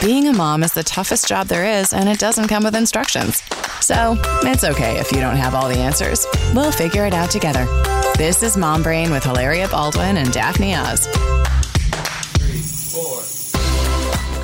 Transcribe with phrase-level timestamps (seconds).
[0.00, 3.42] Being a mom is the toughest job there is, and it doesn't come with instructions.
[3.82, 6.26] So it's okay if you don't have all the answers.
[6.54, 7.66] We'll figure it out together.
[8.16, 11.06] This is Mom Brain with Hilaria Baldwin and Daphne Oz.
[12.38, 13.20] Three, four.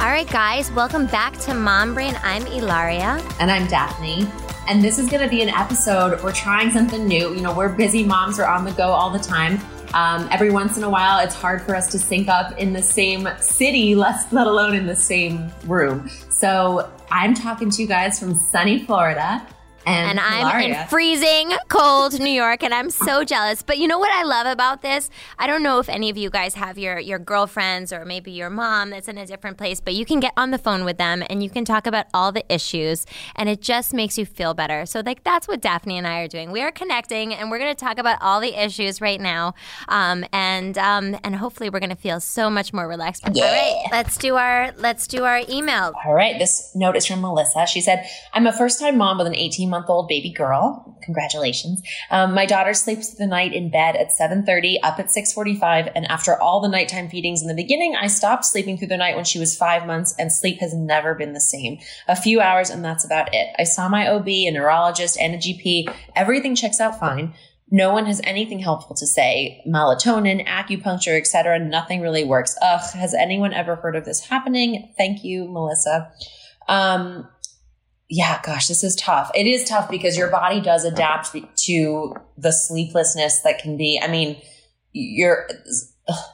[0.02, 2.14] All right, guys, welcome back to Mom Brain.
[2.22, 3.26] I'm Hilaria.
[3.40, 4.28] And I'm Daphne.
[4.68, 6.22] And this is going to be an episode.
[6.22, 7.34] We're trying something new.
[7.34, 9.58] You know, we're busy moms, we're on the go all the time.
[9.94, 12.82] Um, every once in a while, it's hard for us to sync up in the
[12.82, 16.10] same city, let alone in the same room.
[16.30, 19.46] So I'm talking to you guys from sunny Florida.
[19.86, 23.62] And, and I'm in freezing cold New York, and I'm so jealous.
[23.62, 25.10] But you know what I love about this?
[25.38, 28.50] I don't know if any of you guys have your your girlfriends or maybe your
[28.50, 31.22] mom that's in a different place, but you can get on the phone with them
[31.30, 34.86] and you can talk about all the issues, and it just makes you feel better.
[34.86, 36.50] So like that's what Daphne and I are doing.
[36.50, 39.54] We are connecting, and we're going to talk about all the issues right now,
[39.88, 43.22] um, and um, and hopefully we're going to feel so much more relaxed.
[43.32, 43.44] Yeah.
[43.44, 45.92] All right, let's do our let's do our email.
[46.04, 47.66] All right, this note is from Melissa.
[47.66, 50.98] She said, "I'm a first time mom with an 18 month month old baby girl.
[51.02, 51.82] Congratulations.
[52.10, 55.92] Um, my daughter sleeps the night in bed at 7.30, up at 6.45.
[55.94, 59.16] And after all the nighttime feedings in the beginning, I stopped sleeping through the night
[59.16, 61.78] when she was five months and sleep has never been the same.
[62.08, 63.54] A few hours and that's about it.
[63.58, 65.92] I saw my OB, a neurologist, and a GP.
[66.14, 67.34] Everything checks out fine.
[67.70, 69.60] No one has anything helpful to say.
[69.66, 71.58] Melatonin, acupuncture, etc.
[71.58, 72.56] Nothing really works.
[72.62, 74.94] Ugh, has anyone ever heard of this happening?
[74.96, 76.12] Thank you, Melissa.
[76.68, 77.28] Um,
[78.08, 79.30] yeah, gosh, this is tough.
[79.34, 84.00] It is tough because your body does adapt to the sleeplessness that can be.
[84.02, 84.40] I mean,
[84.92, 85.48] you're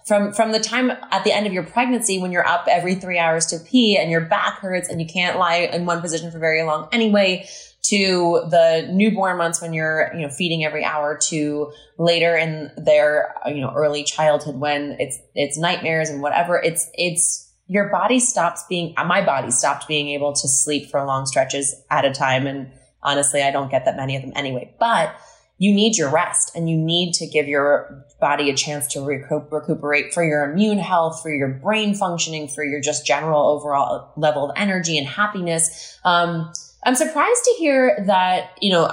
[0.06, 3.18] from from the time at the end of your pregnancy when you're up every 3
[3.18, 6.38] hours to pee and your back hurts and you can't lie in one position for
[6.38, 7.48] very long anyway
[7.82, 13.34] to the newborn months when you're you know feeding every hour to later in their
[13.46, 18.64] you know early childhood when it's it's nightmares and whatever it's it's your body stops
[18.68, 22.46] being, my body stopped being able to sleep for long stretches at a time.
[22.46, 22.70] And
[23.02, 25.16] honestly, I don't get that many of them anyway, but
[25.56, 29.50] you need your rest and you need to give your body a chance to recoup,
[29.50, 34.50] recuperate for your immune health, for your brain functioning, for your just general overall level
[34.50, 35.98] of energy and happiness.
[36.04, 36.52] Um,
[36.84, 38.92] I'm surprised to hear that, you know,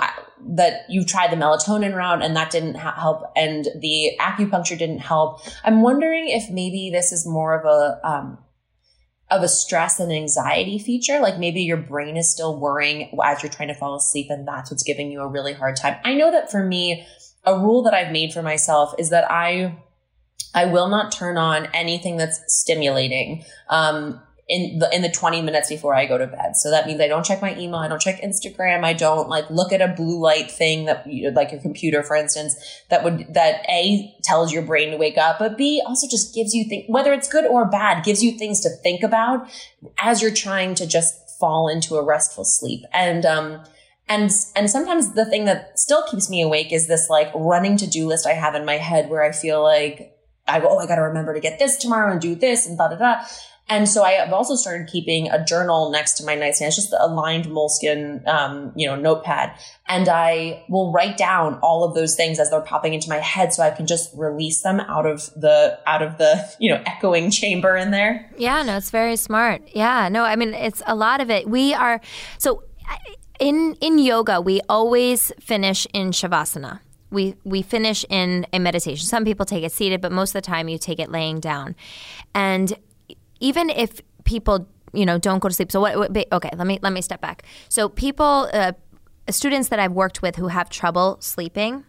[0.52, 5.00] that you tried the melatonin route and that didn't ha- help and the acupuncture didn't
[5.00, 5.42] help.
[5.66, 8.38] I'm wondering if maybe this is more of a, um,
[9.32, 11.20] of a stress and anxiety feature.
[11.20, 14.72] Like maybe your brain is still worrying as you're trying to fall asleep and that's
[14.72, 15.98] what's giving you a really hard time.
[16.04, 17.06] I know that for me,
[17.46, 19.78] a rule that I've made for myself is that I
[20.54, 23.46] I will not turn on anything that's stimulating.
[23.70, 24.20] Um,
[24.50, 26.58] in the in the 20 minutes before I go to bed.
[26.58, 29.48] So that means I don't check my email, I don't check Instagram, I don't like
[29.52, 32.56] look at a blue light thing that you like your computer for instance
[32.90, 36.56] that would that A tells your brain to wake up, but B also just gives
[36.56, 39.48] you think whether it's good or bad, gives you things to think about
[40.00, 42.84] as you're trying to just fall into a restful sleep.
[42.92, 43.64] And um
[44.08, 48.08] and and sometimes the thing that still keeps me awake is this like running to-do
[48.08, 50.16] list I have in my head where I feel like
[50.48, 52.76] I go, oh, I got to remember to get this tomorrow and do this and
[52.76, 53.22] da da da.
[53.70, 56.70] And so I have also started keeping a journal next to my nightstand.
[56.70, 59.54] It's just a lined Moleskine, um, you know, notepad.
[59.88, 63.54] And I will write down all of those things as they're popping into my head
[63.54, 67.30] so I can just release them out of the, out of the, you know, echoing
[67.30, 68.30] chamber in there.
[68.38, 69.62] Yeah, no, it's very smart.
[69.74, 71.48] Yeah, no, I mean, it's a lot of it.
[71.48, 72.02] We are,
[72.40, 72.64] so
[73.40, 76.80] in, in yoga, we always finish in Shavasana
[77.12, 79.04] we we finish in a meditation.
[79.06, 81.76] Some people take it seated, but most of the time you take it laying down.
[82.36, 82.72] And
[83.40, 86.80] even if people you know don't go to sleep so what, what okay let me
[86.82, 88.72] let me step back so people uh,
[89.30, 91.84] students that i've worked with who have trouble sleeping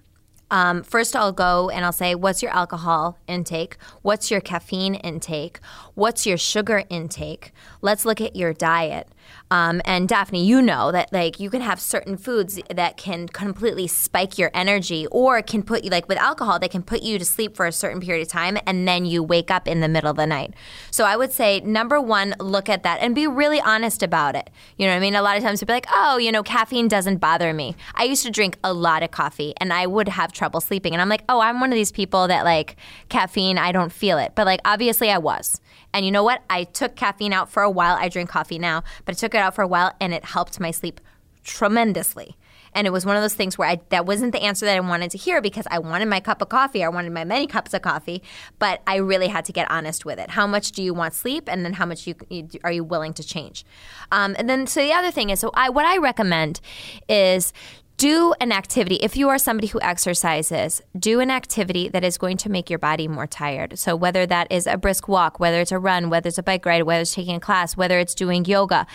[0.51, 3.77] um, first, I'll go and I'll say, What's your alcohol intake?
[4.03, 5.61] What's your caffeine intake?
[5.95, 7.53] What's your sugar intake?
[7.83, 9.09] Let's look at your diet.
[9.51, 13.87] Um, and Daphne, you know that like you can have certain foods that can completely
[13.89, 17.25] spike your energy, or can put you like with alcohol, they can put you to
[17.25, 20.11] sleep for a certain period of time, and then you wake up in the middle
[20.11, 20.55] of the night.
[20.91, 24.51] So I would say number one, look at that and be really honest about it.
[24.77, 25.15] You know what I mean?
[25.17, 27.75] A lot of times people be like, oh, you know, caffeine doesn't bother me.
[27.95, 31.03] I used to drink a lot of coffee, and I would have trouble sleeping, and
[31.03, 32.77] I'm like, oh, I'm one of these people that like
[33.09, 35.61] caffeine, I don't feel it, but like obviously I was.
[35.93, 36.43] And you know what?
[36.49, 37.97] I took caffeine out for a while.
[37.99, 40.61] I drink coffee now, but I took it out for a while and it helped
[40.61, 41.01] my sleep
[41.45, 42.37] tremendously.
[42.73, 44.81] And it was one of those things where I, that wasn't the answer that I
[44.81, 46.85] wanted to hear because I wanted my cup of coffee.
[46.85, 48.23] I wanted my many cups of coffee,
[48.59, 50.31] but I really had to get honest with it.
[50.31, 53.13] How much do you want sleep, and then how much you, you are you willing
[53.15, 53.65] to change?
[54.13, 56.61] Um, and then so the other thing is, so I what I recommend
[57.09, 57.53] is
[58.01, 58.95] do an activity.
[58.97, 62.79] If you are somebody who exercises, do an activity that is going to make your
[62.79, 63.79] body more tired.
[63.79, 66.65] So, whether that is a brisk walk, whether it's a run, whether it's a bike
[66.65, 68.87] ride, whether it's taking a class, whether it's doing yoga,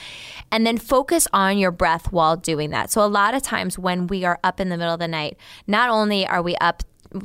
[0.52, 2.90] and then focus on your breath while doing that.
[2.90, 5.38] So, a lot of times when we are up in the middle of the night,
[5.68, 6.81] not only are we up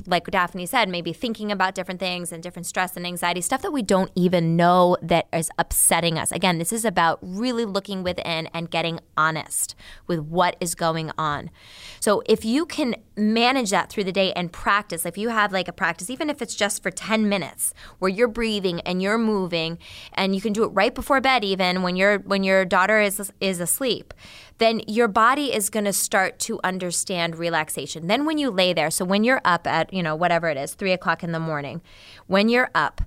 [0.06, 3.72] like Daphne said, maybe thinking about different things and different stress and anxiety, stuff that
[3.72, 6.32] we don't even know that is upsetting us.
[6.32, 9.74] Again, this is about really looking within and getting honest
[10.06, 11.50] with what is going on.
[12.00, 15.68] So if you can manage that through the day and practice, if you have like
[15.68, 19.78] a practice, even if it's just for 10 minutes where you're breathing and you're moving
[20.14, 23.32] and you can do it right before bed even when your when your daughter is
[23.40, 24.14] is asleep
[24.60, 28.06] then your body is going to start to understand relaxation.
[28.06, 30.74] Then when you lay there, so when you're up at, you know, whatever it is,
[30.74, 31.80] three o'clock in the morning,
[32.26, 33.00] when you're up,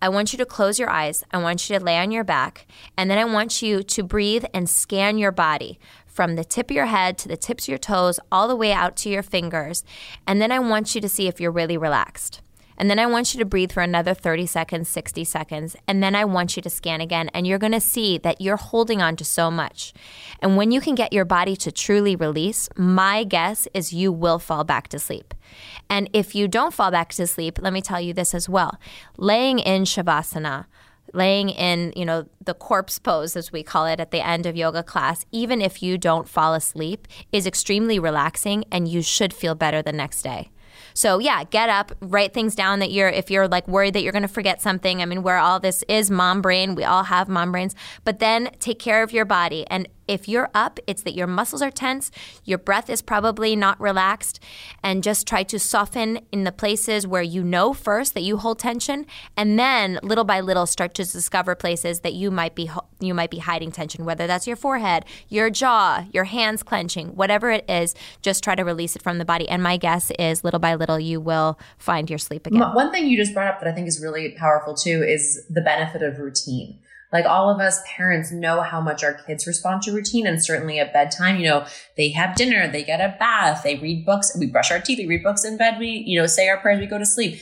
[0.00, 1.24] I want you to close your eyes.
[1.32, 2.66] I want you to lay on your back.
[2.96, 6.76] And then I want you to breathe and scan your body from the tip of
[6.76, 9.84] your head to the tips of your toes, all the way out to your fingers.
[10.26, 12.42] And then I want you to see if you're really relaxed.
[12.82, 15.76] And then I want you to breathe for another 30 seconds, 60 seconds.
[15.86, 17.28] And then I want you to scan again.
[17.32, 19.94] And you're going to see that you're holding on to so much.
[20.40, 24.40] And when you can get your body to truly release, my guess is you will
[24.40, 25.32] fall back to sleep.
[25.88, 28.80] And if you don't fall back to sleep, let me tell you this as well.
[29.16, 30.66] Laying in Shavasana,
[31.12, 34.56] laying in, you know, the corpse pose as we call it at the end of
[34.56, 39.54] yoga class, even if you don't fall asleep, is extremely relaxing and you should feel
[39.54, 40.50] better the next day.
[40.94, 44.12] So yeah, get up, write things down that you're if you're like worried that you're
[44.12, 45.02] going to forget something.
[45.02, 47.74] I mean, where all this is mom brain, we all have mom brains,
[48.04, 51.62] but then take care of your body and if you're up, it's that your muscles
[51.62, 52.10] are tense,
[52.44, 54.40] your breath is probably not relaxed,
[54.82, 58.58] and just try to soften in the places where you know first that you hold
[58.58, 59.06] tension,
[59.36, 62.70] and then little by little start to discover places that you might be
[63.00, 67.50] you might be hiding tension, whether that's your forehead, your jaw, your hands clenching, whatever
[67.50, 67.94] it is.
[68.22, 69.48] Just try to release it from the body.
[69.48, 72.60] And my guess is, little by little, you will find your sleep again.
[72.74, 75.60] One thing you just brought up that I think is really powerful too is the
[75.60, 76.78] benefit of routine.
[77.12, 80.26] Like all of us parents know how much our kids respond to routine.
[80.26, 81.66] And certainly at bedtime, you know,
[81.96, 85.06] they have dinner, they get a bath, they read books, we brush our teeth, we
[85.06, 87.40] read books in bed, we, you know, say our prayers, we go to sleep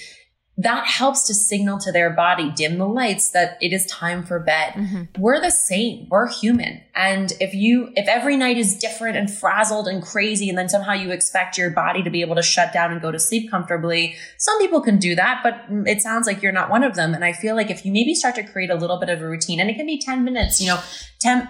[0.63, 4.39] that helps to signal to their body, dim the lights, that it is time for
[4.39, 4.75] bed.
[4.75, 5.23] Mm-hmm.
[5.23, 6.07] We're the same.
[6.11, 6.83] We're human.
[6.95, 10.93] And if you, if every night is different and frazzled and crazy, and then somehow
[10.93, 14.17] you expect your body to be able to shut down and go to sleep comfortably,
[14.37, 17.15] some people can do that, but it sounds like you're not one of them.
[17.15, 19.27] And I feel like if you maybe start to create a little bit of a
[19.27, 20.81] routine, and it can be 10 minutes, you know,
[21.21, 21.49] 10,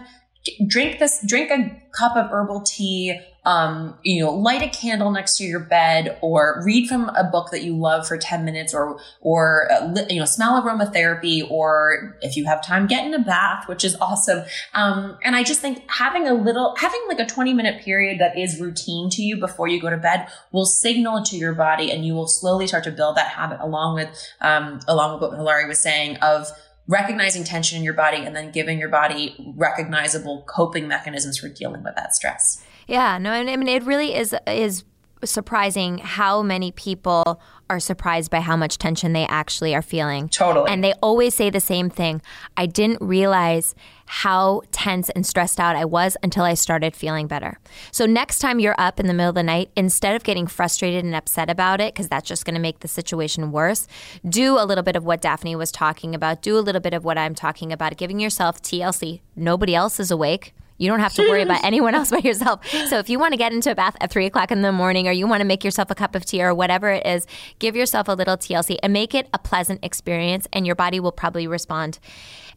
[0.66, 5.38] drink this, drink a cup of herbal tea, um, you know, light a candle next
[5.38, 8.98] to your bed or read from a book that you love for 10 minutes or,
[9.22, 13.66] or, uh, you know, smell aromatherapy or if you have time, get in a bath,
[13.66, 14.44] which is awesome.
[14.74, 18.38] Um, and I just think having a little, having like a 20 minute period that
[18.38, 22.04] is routine to you before you go to bed will signal to your body and
[22.04, 24.08] you will slowly start to build that habit along with,
[24.40, 26.46] um, along with what Hilary was saying of,
[26.90, 31.84] recognizing tension in your body and then giving your body recognizable coping mechanisms for dealing
[31.84, 32.62] with that stress.
[32.88, 34.82] Yeah, no, I mean it really is is
[35.24, 40.28] surprising how many people are surprised by how much tension they actually are feeling.
[40.28, 40.68] Totally.
[40.70, 42.20] And they always say the same thing.
[42.56, 43.76] I didn't realize
[44.06, 47.60] how tense and stressed out I was until I started feeling better.
[47.92, 51.04] So next time you're up in the middle of the night, instead of getting frustrated
[51.04, 53.86] and upset about it, because that's just going to make the situation worse,
[54.28, 56.42] do a little bit of what Daphne was talking about.
[56.42, 59.20] Do a little bit of what I'm talking about, giving yourself TLC.
[59.36, 60.54] Nobody else is awake.
[60.80, 62.66] You don't have to worry about anyone else but yourself.
[62.88, 65.06] So if you want to get into a bath at three o'clock in the morning
[65.06, 67.26] or you want to make yourself a cup of tea or whatever it is,
[67.58, 71.12] give yourself a little TLC and make it a pleasant experience, and your body will
[71.12, 71.98] probably respond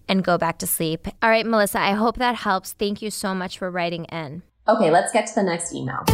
[0.08, 1.06] and go back to sleep.
[1.22, 2.72] All right, Melissa, I hope that helps.
[2.72, 4.44] Thank you so much for writing in.
[4.70, 6.06] Okay, let's get to the next email.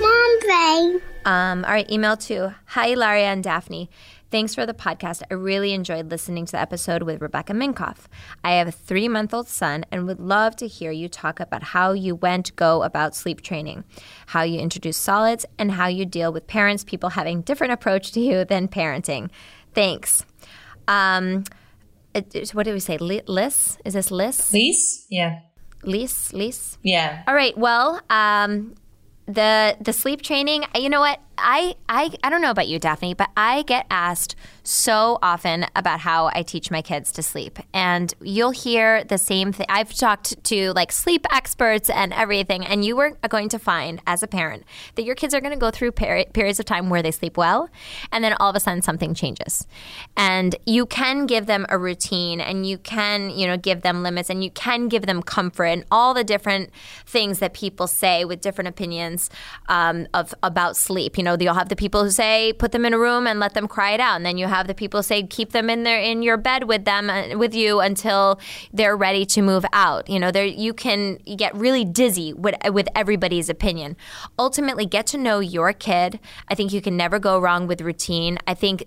[0.00, 1.02] Mom Brain.
[1.24, 2.52] Um, all right, email two.
[2.66, 3.90] Hi, Laria and Daphne.
[4.28, 5.22] Thanks for the podcast.
[5.30, 8.06] I really enjoyed listening to the episode with Rebecca Minkoff.
[8.42, 11.62] I have a three month old son and would love to hear you talk about
[11.62, 13.84] how you went go about sleep training,
[14.26, 18.20] how you introduce solids, and how you deal with parents, people having different approach to
[18.20, 19.30] you than parenting.
[19.74, 20.24] Thanks.
[20.88, 21.44] Um,
[22.52, 22.98] what did we say?
[22.98, 23.78] Liz?
[23.84, 24.52] Is this Liz?
[24.52, 25.06] Liz?
[25.08, 25.40] Yeah.
[25.84, 26.32] Liz?
[26.32, 26.78] Liz?
[26.82, 27.22] Yeah.
[27.28, 27.56] All right.
[27.56, 28.74] Well, um,
[29.26, 30.64] the the sleep training.
[30.74, 31.20] You know what?
[31.38, 36.00] I, I, I don't know about you, Daphne, but I get asked so often about
[36.00, 37.58] how I teach my kids to sleep.
[37.72, 39.66] And you'll hear the same thing.
[39.68, 44.22] I've talked to like sleep experts and everything, and you are going to find as
[44.22, 44.64] a parent
[44.96, 47.36] that your kids are going to go through peri- periods of time where they sleep
[47.36, 47.68] well,
[48.10, 49.66] and then all of a sudden something changes.
[50.16, 54.30] And you can give them a routine and you can, you know, give them limits
[54.30, 56.70] and you can give them comfort and all the different
[57.06, 59.30] things that people say with different opinions
[59.68, 61.16] um, of about sleep.
[61.16, 63.54] You know, you'll have the people who say put them in a room and let
[63.54, 65.98] them cry it out, and then you have the people say keep them in there
[65.98, 68.38] in your bed with them uh, with you until
[68.72, 70.08] they're ready to move out.
[70.08, 73.96] You know, there you can get really dizzy with with everybody's opinion.
[74.38, 76.20] Ultimately, get to know your kid.
[76.48, 78.38] I think you can never go wrong with routine.
[78.46, 78.84] I think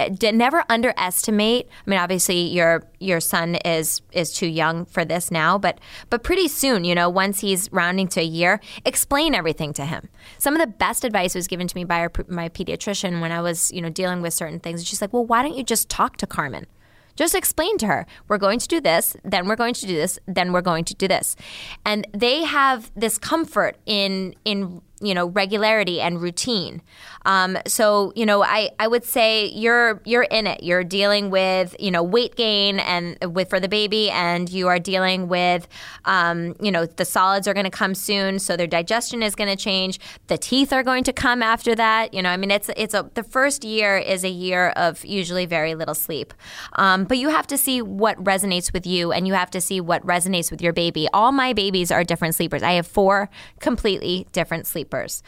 [0.00, 1.68] uh, never underestimate.
[1.86, 5.78] I mean, obviously your your son is is too young for this now, but
[6.10, 10.08] but pretty soon, you know, once he's rounding to a year, explain everything to him.
[10.38, 13.40] Some of the best advice was given to me by our, my pediatrician when I
[13.40, 14.86] was, you know, dealing with certain things.
[14.86, 16.66] She's like, "Well, why don't you just talk to Carmen?"
[17.14, 20.18] Just explain to her, we're going to do this, then we're going to do this,
[20.26, 21.36] then we're going to do this.
[21.84, 26.80] And they have this comfort in in you know regularity and routine
[27.24, 30.62] um, so you know I, I would say you're you're in it.
[30.62, 34.78] You're dealing with you know weight gain and with for the baby and you are
[34.78, 35.66] dealing with
[36.04, 39.50] um, you know the solids are going to come soon so their digestion is going
[39.50, 39.98] to change.
[40.26, 42.12] The teeth are going to come after that.
[42.12, 45.46] You know I mean it's it's a the first year is a year of usually
[45.46, 46.34] very little sleep.
[46.74, 49.80] Um, but you have to see what resonates with you and you have to see
[49.80, 51.08] what resonates with your baby.
[51.12, 52.62] All my babies are different sleepers.
[52.62, 55.22] I have four completely different sleepers sleepers.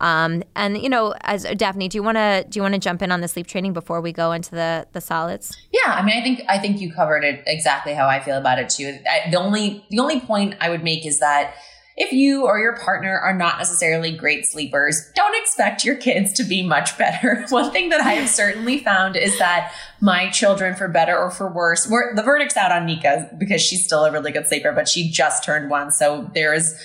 [0.00, 3.02] Um, and you know, as Daphne, do you want to do you want to jump
[3.02, 5.56] in on the sleep training before we go into the the solids?
[5.72, 8.58] Yeah, I mean, I think I think you covered it exactly how I feel about
[8.58, 8.98] it too.
[9.08, 11.54] I, the only the only point I would make is that
[11.96, 16.44] if you or your partner are not necessarily great sleepers, don't expect your kids to
[16.44, 17.46] be much better.
[17.48, 21.50] One thing that I have certainly found is that my children, for better or for
[21.50, 25.10] worse, the verdict's out on Nika because she's still a really good sleeper, but she
[25.10, 25.90] just turned one.
[25.90, 26.78] So there is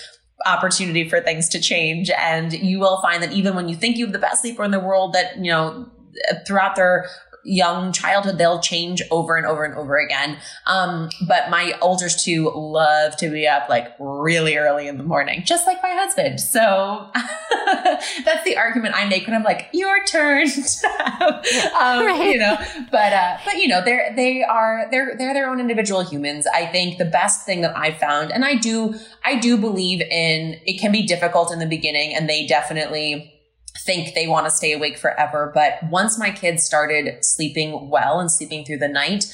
[0.46, 2.10] opportunity for things to change.
[2.12, 4.72] And you will find that even when you think you have the best sleeper in
[4.72, 5.90] the world, that, you know,
[6.46, 7.10] throughout their
[7.44, 10.38] young childhood, they'll change over and over and over again.
[10.68, 15.44] Um, but my oldest two love to be up like really early in the morning,
[15.44, 16.40] just like my husband.
[16.40, 17.10] So
[18.26, 20.48] that's the argument I make when I'm like, your turn.
[20.48, 22.32] um, right.
[22.32, 22.58] You know,
[22.92, 26.46] but, uh, but you know, they're, they are, they're, they're their own individual humans.
[26.54, 28.96] I think the best thing that I found, and I do,
[29.26, 33.41] I do believe in, it can be difficult in the beginning and they definitely,
[33.78, 35.52] think they want to stay awake forever.
[35.54, 39.26] But once my kids started sleeping well and sleeping through the night,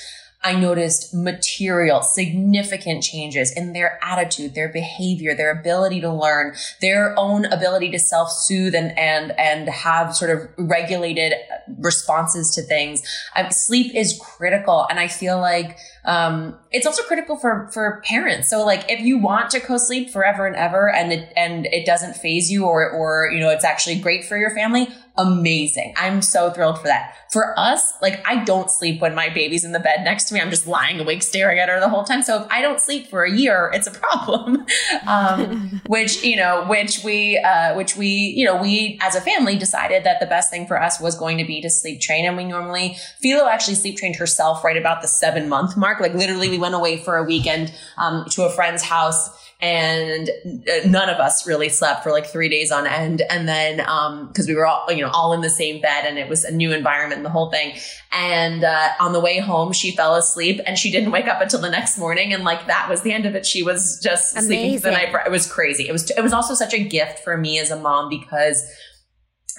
[0.47, 7.13] I noticed material, significant changes in their attitude, their behavior, their ability to learn, their
[7.19, 11.33] own ability to self-soothe and, and, and have sort of regulated
[11.79, 13.03] responses to things.
[13.49, 14.87] Sleep is critical.
[14.89, 18.49] And I feel like, um, it's also critical for, for parents.
[18.49, 22.15] So like, if you want to co-sleep forever and ever and it, and it doesn't
[22.15, 24.87] phase you or, or, you know, it's actually great for your family,
[25.17, 25.93] amazing.
[25.97, 27.15] I'm so thrilled for that.
[27.31, 30.39] For us, like I don't sleep when my baby's in the bed next to me.
[30.39, 32.21] I'm just lying awake staring at her the whole time.
[32.21, 34.65] So if I don't sleep for a year, it's a problem.
[35.07, 39.57] um, which, you know, which we, uh, which we, you know, we as a family
[39.57, 42.25] decided that the best thing for us was going to be to sleep train.
[42.25, 45.99] And we normally, Philo actually sleep trained herself right about the seven month mark.
[45.99, 50.87] Like literally we went away for a weekend, um, to a friend's house and uh,
[50.87, 53.23] none of us really slept for like three days on end.
[53.29, 56.19] And then, um, cause we were all, you know, all in the same bed and
[56.19, 57.75] it was a new environment, the whole thing.
[58.11, 61.59] And, uh, on the way home, she fell asleep and she didn't wake up until
[61.59, 62.33] the next morning.
[62.33, 63.47] And like that was the end of it.
[63.47, 64.79] She was just Amazing.
[64.79, 65.15] sleeping the night.
[65.25, 65.87] It was crazy.
[65.87, 68.63] It was, it was also such a gift for me as a mom because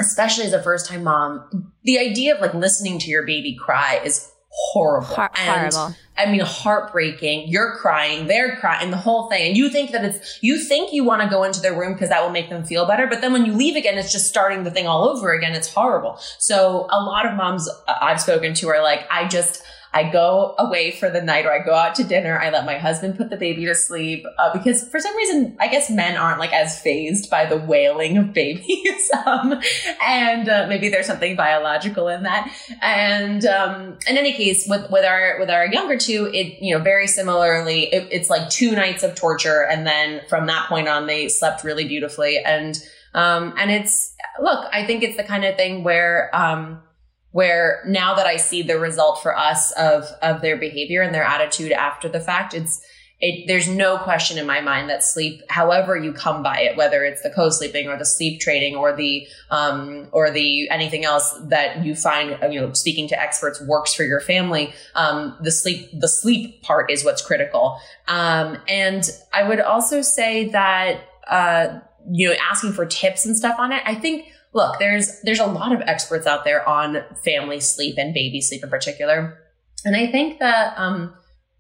[0.01, 4.01] especially as a first time mom, the idea of like listening to your baby cry
[4.05, 5.07] is horrible.
[5.07, 5.97] Hor- and, horrible.
[6.19, 7.49] I mean, heartbreaking.
[7.49, 9.49] You're crying, they're crying, the whole thing.
[9.49, 12.09] And you think that it's, you think you want to go into their room because
[12.09, 13.07] that will make them feel better.
[13.07, 15.55] But then when you leave again, it's just starting the thing all over again.
[15.55, 16.19] It's horrible.
[16.39, 20.55] So a lot of moms uh, I've spoken to are like, I just, I go
[20.59, 22.39] away for the night or I go out to dinner.
[22.39, 25.69] I let my husband put the baby to sleep uh, because for some reason, I
[25.69, 29.11] guess men aren't like as phased by the wailing of babies.
[29.27, 29.61] um,
[30.05, 32.53] and uh, maybe there's something biological in that.
[32.83, 36.83] And um, in any case, with, with our with our younger two, it you know
[36.83, 41.07] very similarly, it, it's like two nights of torture, and then from that point on,
[41.07, 42.39] they slept really beautifully.
[42.39, 42.79] And
[43.15, 46.83] um, and it's look, I think it's the kind of thing where um,
[47.33, 51.25] where now that I see the result for us of of their behavior and their
[51.25, 52.81] attitude after the fact, it's
[53.21, 57.05] it, there's no question in my mind that sleep, however you come by it, whether
[57.05, 61.85] it's the co-sleeping or the sleep trading or the, um, or the anything else that
[61.85, 64.73] you find, you know, speaking to experts works for your family.
[64.95, 67.81] Um, the sleep, the sleep part is what's critical.
[68.07, 73.57] Um, and I would also say that, uh, you know, asking for tips and stuff
[73.59, 73.83] on it.
[73.85, 78.15] I think, look, there's, there's a lot of experts out there on family sleep and
[78.15, 79.39] baby sleep in particular.
[79.85, 81.15] And I think that, um,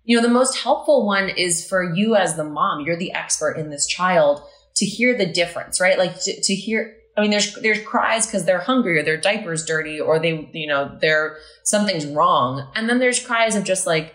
[0.04, 2.85] you know, the most helpful one is for you as the mom.
[2.85, 4.42] You're the expert in this child
[4.76, 5.99] to hear the difference, right?
[5.99, 9.64] Like to, to hear, I mean, there's, there's cries because they're hungry or their diaper's
[9.64, 12.71] dirty or they, you know, they're, something's wrong.
[12.75, 14.14] And then there's cries of just like,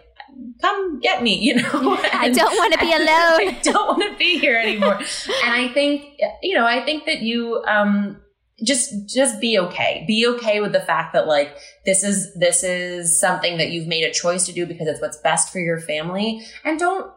[0.62, 1.63] come get me, you know?
[2.13, 3.08] I don't want to be alone.
[3.08, 4.96] I don't want to be here anymore.
[4.96, 8.20] and I think, you know, I think that you, um,
[8.63, 10.03] just just be okay.
[10.08, 11.55] Be okay with the fact that like
[11.86, 15.17] this is this is something that you've made a choice to do because it's what's
[15.17, 16.46] best for your family.
[16.63, 17.12] And don't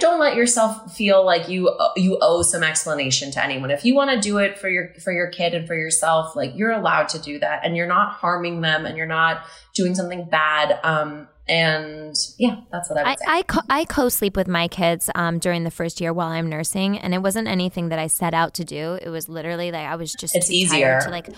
[0.00, 3.70] don't let yourself feel like you you owe some explanation to anyone.
[3.70, 6.52] If you want to do it for your for your kid and for yourself like
[6.54, 9.42] you're allowed to do that and you're not harming them and you're not
[9.74, 13.24] doing something bad um and yeah, that's what I would say.
[13.26, 16.48] I, I, co- I co-sleep with my kids um, during the first year while I'm
[16.48, 18.98] nursing, and it wasn't anything that I set out to do.
[19.00, 21.28] It was literally like I was just it's easier to like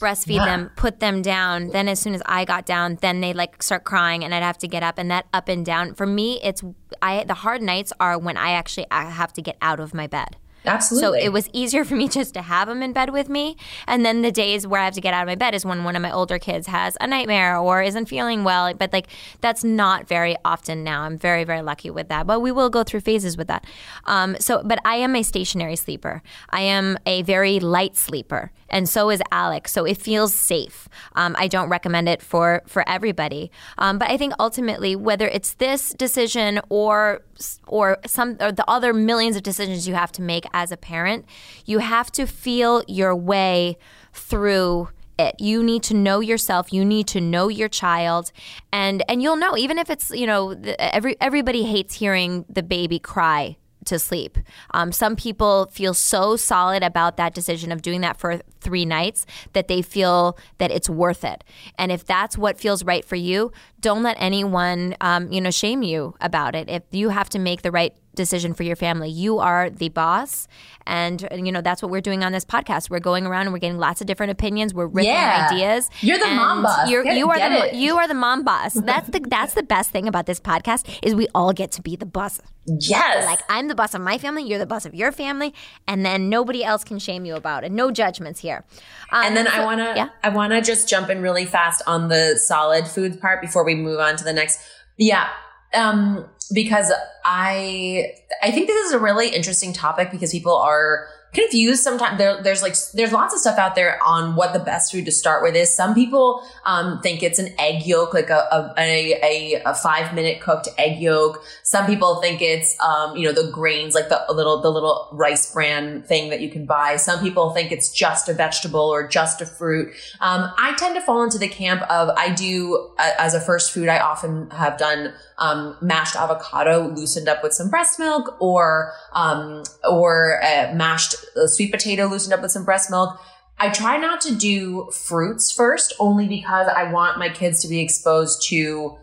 [0.00, 0.44] breastfeed yeah.
[0.46, 1.68] them, put them down.
[1.68, 4.58] Then as soon as I got down, then they like start crying, and I'd have
[4.58, 4.98] to get up.
[4.98, 6.62] And that up and down for me, it's
[7.02, 10.06] I the hard nights are when I actually I have to get out of my
[10.06, 10.36] bed.
[10.68, 11.20] Absolutely.
[11.20, 13.56] So it was easier for me just to have them in bed with me.
[13.86, 15.84] And then the days where I have to get out of my bed is when
[15.84, 18.72] one of my older kids has a nightmare or isn't feeling well.
[18.74, 19.08] But like
[19.40, 21.02] that's not very often now.
[21.02, 22.26] I'm very, very lucky with that.
[22.26, 23.64] But we will go through phases with that.
[24.04, 26.22] Um, so, but I am a stationary sleeper.
[26.50, 28.52] I am a very light sleeper.
[28.70, 29.72] And so is Alex.
[29.72, 30.88] So it feels safe.
[31.16, 33.50] Um, I don't recommend it for, for everybody.
[33.78, 37.22] Um, but I think ultimately, whether it's this decision or
[37.68, 41.24] or some or the other millions of decisions you have to make as a parent,
[41.64, 43.78] you have to feel your way
[44.12, 44.88] through
[45.18, 45.36] it.
[45.38, 46.72] You need to know yourself.
[46.72, 48.32] You need to know your child,
[48.72, 52.98] and and you'll know even if it's you know every everybody hates hearing the baby
[52.98, 53.56] cry
[53.88, 54.38] to sleep.
[54.72, 59.24] Um, some people feel so solid about that decision of doing that for three nights
[59.52, 61.42] that they feel that it's worth it.
[61.78, 65.82] And if that's what feels right for you, don't let anyone, um, you know, shame
[65.82, 66.68] you about it.
[66.68, 69.08] If you have to make the right decision for your family.
[69.08, 70.48] You are the boss.
[70.86, 72.90] And, you know, that's what we're doing on this podcast.
[72.90, 74.74] We're going around and we're getting lots of different opinions.
[74.74, 75.48] We're ripping yeah.
[75.50, 75.88] ideas.
[76.00, 76.90] You're the mom boss.
[76.90, 77.74] You're, get, you are the it.
[77.74, 78.74] you are the mom boss.
[78.74, 81.94] That's the that's the best thing about this podcast is we all get to be
[81.94, 82.40] the boss.
[82.66, 83.24] Yes.
[83.24, 85.54] like I'm the boss of my family, you're the boss of your family,
[85.86, 87.72] and then nobody else can shame you about it.
[87.72, 88.64] No judgments here.
[89.10, 90.08] Um, and then so, I wanna yeah?
[90.22, 94.00] I wanna just jump in really fast on the solid foods part before we move
[94.00, 94.60] on to the next.
[94.96, 95.28] Yeah.
[95.74, 96.92] Um, because
[97.24, 102.42] I I think this is a really interesting topic because people are confused sometimes there,
[102.42, 105.42] there's like there's lots of stuff out there on what the best food to start
[105.42, 109.74] with is some people um, think it's an egg yolk like a a, a, a
[109.74, 114.08] five minute cooked egg yolk some people think it's um, you know the grains like
[114.08, 117.92] the little the little rice bran thing that you can buy some people think it's
[117.92, 121.82] just a vegetable or just a fruit um, i tend to fall into the camp
[121.90, 126.88] of i do uh, as a first food i often have done um, mashed avocado
[126.88, 131.14] loosened up with some breast milk or um, or uh, mashed
[131.46, 133.20] sweet potato loosened up with some breast milk.
[133.58, 137.80] I try not to do fruits first, only because I want my kids to be
[137.80, 138.96] exposed to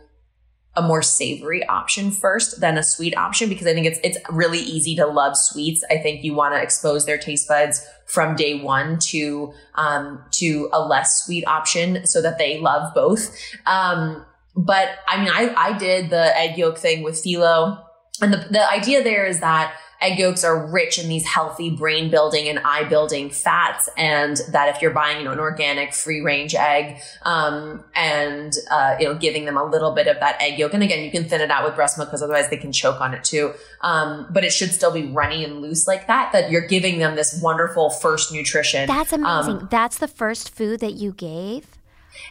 [0.75, 4.59] a more savory option first than a sweet option because I think it's it's really
[4.59, 5.83] easy to love sweets.
[5.89, 10.69] I think you want to expose their taste buds from day one to um, to
[10.73, 13.35] a less sweet option so that they love both.
[13.65, 17.83] Um, but I mean, I I did the egg yolk thing with Philo,
[18.21, 22.09] and the the idea there is that egg yolks are rich in these healthy brain
[22.09, 23.89] building and eye building fats.
[23.97, 28.95] And that if you're buying, you know, an organic free range egg, um, and, uh,
[28.99, 30.73] you know, giving them a little bit of that egg yolk.
[30.73, 33.01] And again, you can thin it out with breast milk because otherwise they can choke
[33.01, 33.53] on it too.
[33.81, 37.15] Um, but it should still be runny and loose like that, that you're giving them
[37.15, 38.87] this wonderful first nutrition.
[38.87, 39.57] That's amazing.
[39.57, 41.74] Um, That's the first food that you gave?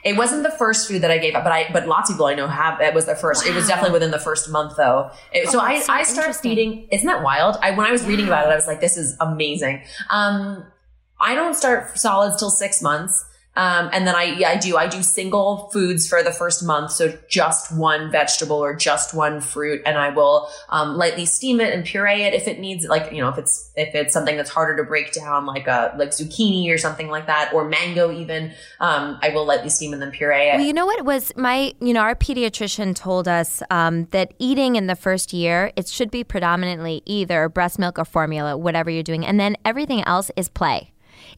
[0.04, 2.26] It wasn't the first food that I gave up, but I but lots of people
[2.26, 2.80] I know have.
[2.80, 3.44] It was the first.
[3.44, 3.52] Wow.
[3.52, 5.10] It was definitely within the first month though.
[5.32, 6.88] It, oh, so I so I started feeding.
[6.90, 7.56] Isn't that wild?
[7.62, 9.82] I when I was reading about it, I was like, this is amazing.
[10.10, 10.64] Um,
[11.20, 13.24] I don't start solids till six months.
[13.56, 16.90] Um, and then I, yeah, I do, I do single foods for the first month.
[16.92, 19.82] So just one vegetable or just one fruit.
[19.86, 23.20] And I will, um, lightly steam it and puree it if it needs, like, you
[23.20, 26.68] know, if it's, if it's something that's harder to break down, like a, like zucchini
[26.72, 30.48] or something like that, or mango even, um, I will lightly steam and then puree
[30.48, 30.56] it.
[30.56, 34.76] Well, you know what was my, you know, our pediatrician told us, um, that eating
[34.76, 39.02] in the first year, it should be predominantly either breast milk or formula, whatever you're
[39.02, 39.24] doing.
[39.24, 40.90] And then everything else is play.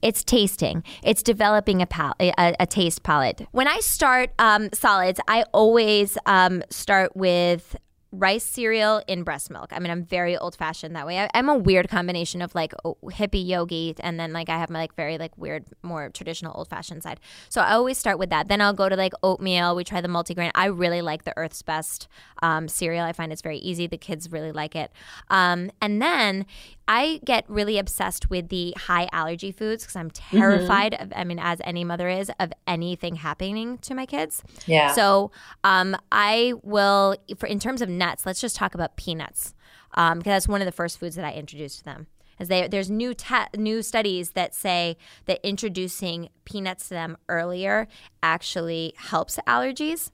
[0.03, 0.83] It's tasting.
[1.03, 3.47] It's developing a, pal- a, a taste palette.
[3.53, 7.77] When I start um, solids, I always um, start with
[8.13, 9.73] rice cereal in breast milk.
[9.73, 11.19] I mean, I'm very old fashioned that way.
[11.19, 12.73] I, am a weird combination of like
[13.05, 16.69] hippie yogi, and then like I have my like very like weird, more traditional old
[16.69, 17.21] fashioned side.
[17.49, 18.49] So I always start with that.
[18.49, 19.75] Then I'll go to like oatmeal.
[19.77, 20.51] We try the multigrain.
[20.55, 22.09] I really like the Earth's Best
[22.43, 23.05] um, cereal.
[23.05, 23.87] I find it's very easy.
[23.87, 24.93] The kids really like it.
[25.29, 26.47] Um, and then
[26.89, 30.37] I get really obsessed with the high allergy foods because I'm mm-hmm.
[30.39, 31.03] terrified mm-hmm.
[31.03, 34.43] of, I mean, as any mother is, of anything happening to my kids.
[34.67, 34.93] Yeah.
[34.93, 35.33] So
[35.65, 39.55] um, I will, for in terms of nuts, let's just talk about peanuts
[39.91, 42.07] because um, that's one of the first foods that I introduced to them.
[42.39, 47.89] As they, there's new te- new studies that say that introducing peanuts to them earlier
[48.23, 50.11] actually helps allergies.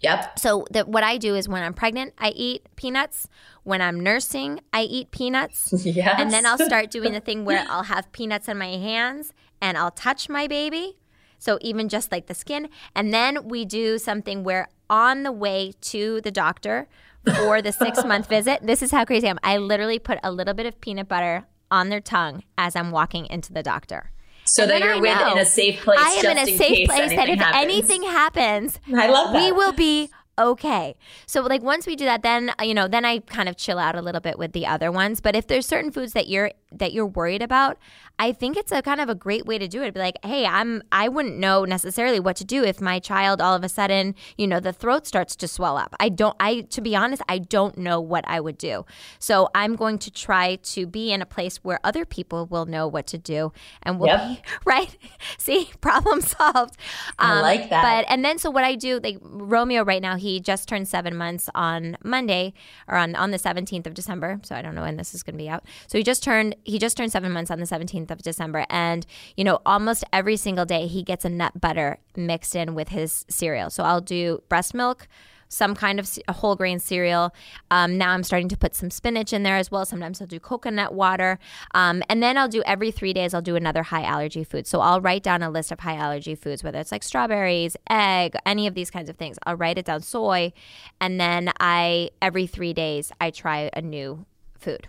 [0.00, 0.38] Yep.
[0.38, 3.28] So that what I do is when I'm pregnant, I eat peanuts.
[3.62, 5.72] When I'm nursing, I eat peanuts.
[5.84, 6.16] yes.
[6.18, 9.78] And then I'll start doing the thing where I'll have peanuts in my hands and
[9.78, 10.96] I'll touch my baby.
[11.38, 12.68] So even just like the skin.
[12.94, 16.88] And then we do something where on the way to the doctor
[17.36, 19.38] for the six month visit, this is how crazy I am.
[19.42, 23.26] I literally put a little bit of peanut butter on their tongue as I'm walking
[23.26, 24.12] into the doctor
[24.46, 25.98] so and that you're with in a safe place.
[26.00, 27.62] I am in a safe place that if happens.
[27.62, 29.42] anything happens, I love that.
[29.42, 30.96] we will be okay.
[31.26, 33.96] So like once we do that, then you know, then I kind of chill out
[33.96, 35.20] a little bit with the other ones.
[35.20, 37.78] But if there's certain foods that you're that you're worried about,
[38.18, 39.92] I think it's a kind of a great way to do it.
[39.92, 43.54] Be like, hey, I'm I wouldn't know necessarily what to do if my child all
[43.54, 45.94] of a sudden, you know, the throat starts to swell up.
[46.00, 48.86] I don't I to be honest, I don't know what I would do.
[49.18, 52.88] So I'm going to try to be in a place where other people will know
[52.88, 53.52] what to do
[53.82, 54.28] and will yep.
[54.28, 54.96] be right.
[55.38, 56.76] See, problem solved.
[57.18, 57.82] Um, I like that.
[57.82, 61.16] But and then so what I do, like Romeo right now, he just turned seven
[61.16, 62.54] months on Monday
[62.88, 64.40] or on on the 17th of December.
[64.42, 65.64] So I don't know when this is going to be out.
[65.86, 68.66] So he just turned he just turned seven months on the 17th of December.
[68.70, 72.88] And, you know, almost every single day he gets a nut butter mixed in with
[72.88, 73.70] his cereal.
[73.70, 75.08] So I'll do breast milk
[75.48, 77.34] some kind of whole grain cereal.
[77.70, 79.84] Um, now I'm starting to put some spinach in there as well.
[79.84, 81.38] Sometimes I'll do coconut water.
[81.74, 84.66] Um, and then I'll do every three days, I'll do another high allergy food.
[84.66, 88.34] So I'll write down a list of high allergy foods, whether it's like strawberries, egg,
[88.44, 89.38] any of these kinds of things.
[89.44, 90.52] I'll write it down, soy.
[91.00, 94.26] And then I, every three days, I try a new
[94.58, 94.88] food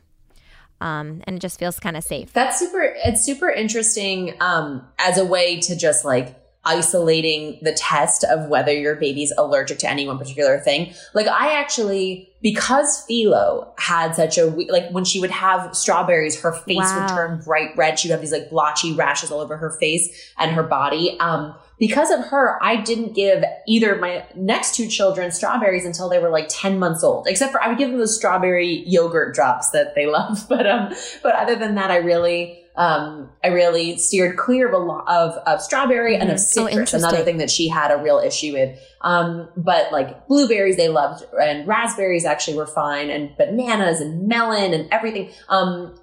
[0.82, 2.34] um, and it just feels kind of safe.
[2.34, 2.96] That's super.
[3.06, 6.36] It's super interesting um, as a way to just like
[6.68, 10.94] isolating the test of whether your baby's allergic to any one particular thing.
[11.14, 16.52] Like I actually, because Philo had such a, like when she would have strawberries, her
[16.52, 17.00] face wow.
[17.00, 17.98] would turn bright red.
[17.98, 21.18] She'd have these like blotchy rashes all over her face and her body.
[21.20, 26.10] Um, because of her, I didn't give either of my next two children strawberries until
[26.10, 29.36] they were like 10 months old, except for I would give them those strawberry yogurt
[29.36, 30.48] drops that they love.
[30.50, 34.78] But, um, but other than that, I really, um, I really steered clear of a
[34.84, 36.22] lot of, of strawberry mm-hmm.
[36.22, 36.68] and of mm-hmm.
[36.68, 38.80] citrus, oh, another thing that she had a real issue with.
[39.02, 44.74] Um, but like blueberries, they loved, and raspberries actually were fine, and bananas and melon
[44.74, 45.30] and everything.
[45.50, 45.96] Um,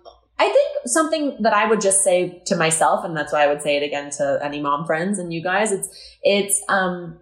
[0.44, 3.62] I think something that I would just say to myself, and that's why I would
[3.62, 5.88] say it again to any mom friends and you guys, it's,
[6.22, 7.18] it's, um,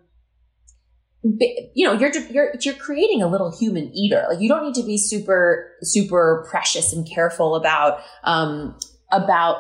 [1.23, 4.25] you know, you're, you're, you're creating a little human eater.
[4.29, 8.77] Like you don't need to be super, super precious and careful about, um,
[9.13, 9.57] about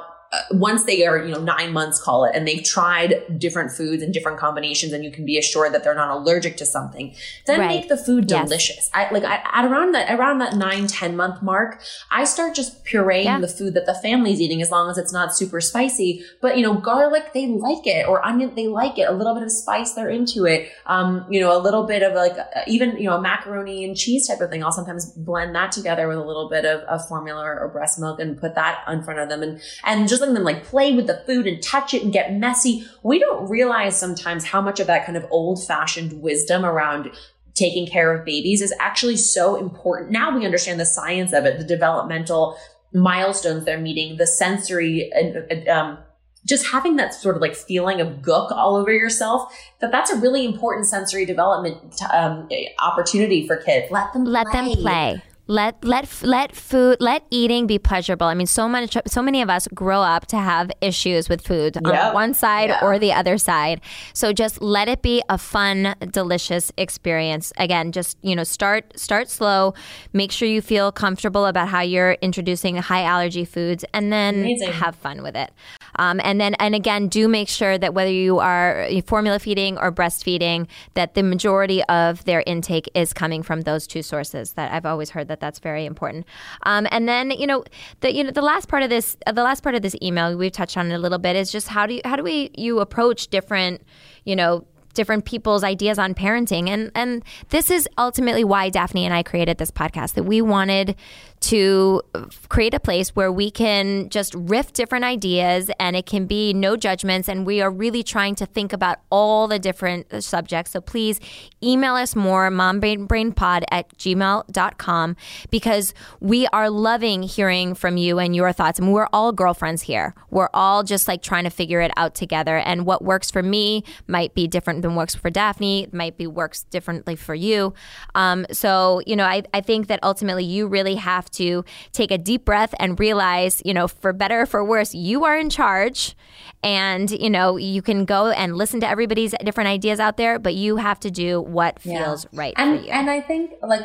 [0.51, 4.15] once they are, you know, nine months, call it, and they've tried different foods and
[4.15, 7.15] different combinations, and you can be assured that they're not allergic to something,
[7.47, 7.69] then right.
[7.69, 8.77] make the food delicious.
[8.77, 8.91] Yes.
[8.95, 12.83] I like I, at around that around that nine ten month mark, I start just
[12.85, 13.41] pureeing yeah.
[13.41, 16.25] the food that the family's eating, as long as it's not super spicy.
[16.41, 19.09] But you know, garlic they like it, or onion they like it.
[19.09, 20.71] A little bit of spice they're into it.
[20.87, 23.95] Um, you know, a little bit of like uh, even you know a macaroni and
[23.95, 24.65] cheese type of thing.
[24.65, 28.01] I'll sometimes blend that together with a little bit of, of formula or, or breast
[28.01, 30.95] milk and put that in front of them, and and just letting them like play
[30.95, 32.87] with the food and touch it and get messy.
[33.03, 37.11] We don't realize sometimes how much of that kind of old fashioned wisdom around
[37.55, 40.11] taking care of babies is actually so important.
[40.11, 42.57] Now we understand the science of it, the developmental
[42.95, 45.99] milestones they're meeting, the sensory and um,
[46.45, 50.17] just having that sort of like feeling of gook all over yourself that that's a
[50.17, 52.49] really important sensory development um,
[52.81, 54.61] opportunity for kids let them let play.
[54.61, 58.27] them play let let let food let eating be pleasurable.
[58.27, 61.77] I mean, so much so many of us grow up to have issues with food
[61.85, 62.81] on one side yeah.
[62.83, 63.83] or the other side.
[64.15, 67.53] So just let it be a fun, delicious experience.
[67.59, 69.75] Again, just you know, start start slow.
[70.15, 74.73] Make sure you feel comfortable about how you're introducing high allergy foods, and then Amazing.
[74.73, 75.53] have fun with it.
[75.97, 79.93] Um, and then and again, do make sure that whether you are formula feeding or
[79.93, 84.53] breastfeeding, that the majority of their intake is coming from those two sources.
[84.55, 86.27] That I've always heard that that's very important.
[86.65, 87.65] Um, and then you know
[88.01, 90.37] the you know the last part of this uh, the last part of this email
[90.37, 92.51] we've touched on it a little bit is just how do you how do we
[92.57, 93.83] you approach different
[94.25, 99.15] you know different people's ideas on parenting and and this is ultimately why Daphne and
[99.15, 100.97] I created this podcast that we wanted
[101.43, 102.01] to
[102.49, 106.77] create a place where we can just riff different ideas and it can be no
[106.77, 107.29] judgments.
[107.29, 110.73] And we are really trying to think about all the different subjects.
[110.73, 111.19] So please
[111.63, 115.17] email us more, mombrainbrainpod at gmail.com,
[115.51, 118.79] because we are loving hearing from you and your thoughts.
[118.79, 120.15] And we're all girlfriends here.
[120.31, 122.59] We're all just like trying to figure it out together.
[122.59, 126.63] And what works for me might be different than works for Daphne, might be works
[126.65, 127.75] differently for you.
[128.15, 132.19] Um, so, you know, I, I think that ultimately you really have to take a
[132.19, 136.17] deep breath and realize, you know, for better or for worse, you are in charge.
[136.63, 140.55] And, you know, you can go and listen to everybody's different ideas out there, but
[140.55, 142.93] you have to do what feels right and, for you.
[142.93, 143.83] And I think, like,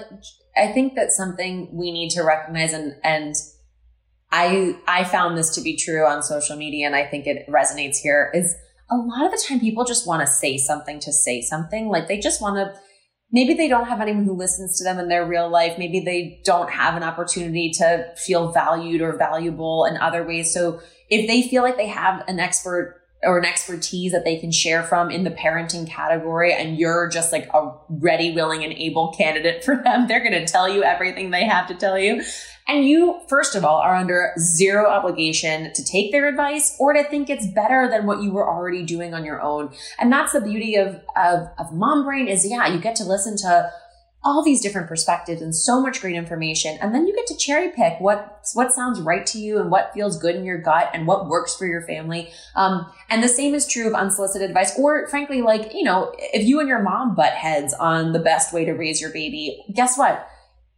[0.56, 3.36] I think that's something we need to recognize and, and,
[4.32, 7.98] I I found this to be true on social media and I think it resonates
[7.98, 8.56] here is
[8.90, 12.08] a lot of the time people just want to say something to say something like
[12.08, 12.80] they just want to
[13.32, 15.78] maybe they don't have anyone who listens to them in their real life.
[15.78, 20.54] Maybe they don't have an opportunity to feel valued or valuable in other ways.
[20.54, 24.52] So if they feel like they have an expert or an expertise that they can
[24.52, 29.12] share from in the parenting category and you're just like a ready, willing, and able
[29.14, 32.24] candidate for them, they're going to tell you everything they have to tell you.
[32.68, 37.04] And you, first of all, are under zero obligation to take their advice or to
[37.04, 39.74] think it's better than what you were already doing on your own.
[40.00, 43.38] And that's the beauty of, of, of mom brain is, yeah, you get to listen
[43.38, 43.72] to
[44.24, 46.78] all these different perspectives and so much great information.
[46.82, 49.94] And then you get to cherry pick what, what sounds right to you and what
[49.94, 52.30] feels good in your gut and what works for your family.
[52.56, 56.46] Um, and the same is true of unsolicited advice or frankly, like, you know, if
[56.46, 59.98] you and your mom butt heads on the best way to raise your baby, guess
[59.98, 60.28] what?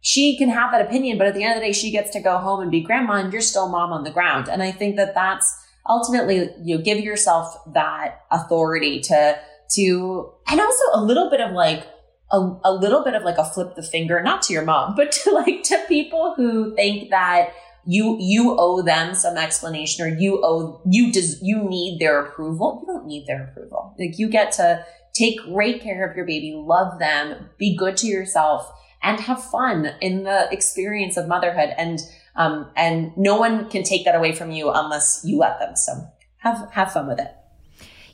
[0.00, 2.20] She can have that opinion, but at the end of the day, she gets to
[2.20, 4.48] go home and be grandma and you're still mom on the ground.
[4.48, 5.54] And I think that that's
[5.88, 9.38] ultimately, you know, give yourself that authority to,
[9.72, 11.86] to, and also a little bit of like,
[12.32, 15.12] a, a little bit of like a flip the finger, not to your mom, but
[15.12, 17.52] to like, to people who think that
[17.84, 22.78] you, you owe them some explanation or you owe, you does, you need their approval.
[22.80, 23.94] You don't need their approval.
[23.98, 28.06] Like you get to take great care of your baby, love them, be good to
[28.06, 28.70] yourself
[29.02, 31.70] and have fun in the experience of motherhood.
[31.76, 32.00] And,
[32.36, 35.76] um, and no one can take that away from you unless you let them.
[35.76, 35.92] So
[36.38, 37.34] have, have fun with it.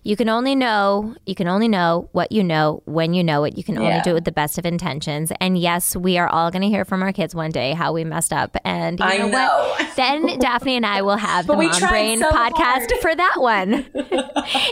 [0.07, 3.59] You can only know, you can only know what you know when you know it.
[3.59, 4.05] You can only yeah.
[4.05, 5.33] do it with the best of intentions.
[5.40, 8.05] And yes, we are all going to hear from our kids one day how we
[8.05, 8.57] messed up.
[8.64, 9.75] And you I know, know.
[9.77, 9.83] what?
[9.97, 12.92] Then Daphne and I will have the Mom Brain so podcast hard.
[13.01, 13.73] for that one.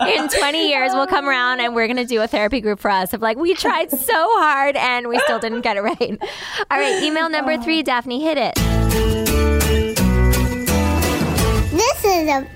[0.06, 2.90] In 20 years, we'll come around and we're going to do a therapy group for
[2.92, 6.16] us of like, we tried so hard and we still didn't get it right.
[6.70, 7.82] All right, email number three, oh.
[7.82, 8.54] Daphne, hit it.
[11.72, 12.48] This is a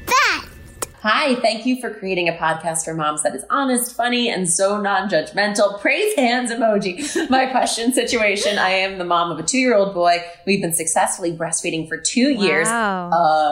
[1.03, 4.81] Hi, thank you for creating a podcast for moms that is honest, funny, and so
[4.81, 5.81] non judgmental.
[5.81, 7.31] Praise hands emoji.
[7.31, 10.25] My question situation I am the mom of a two year old boy.
[10.45, 12.43] We've been successfully breastfeeding for two wow.
[12.43, 12.69] years.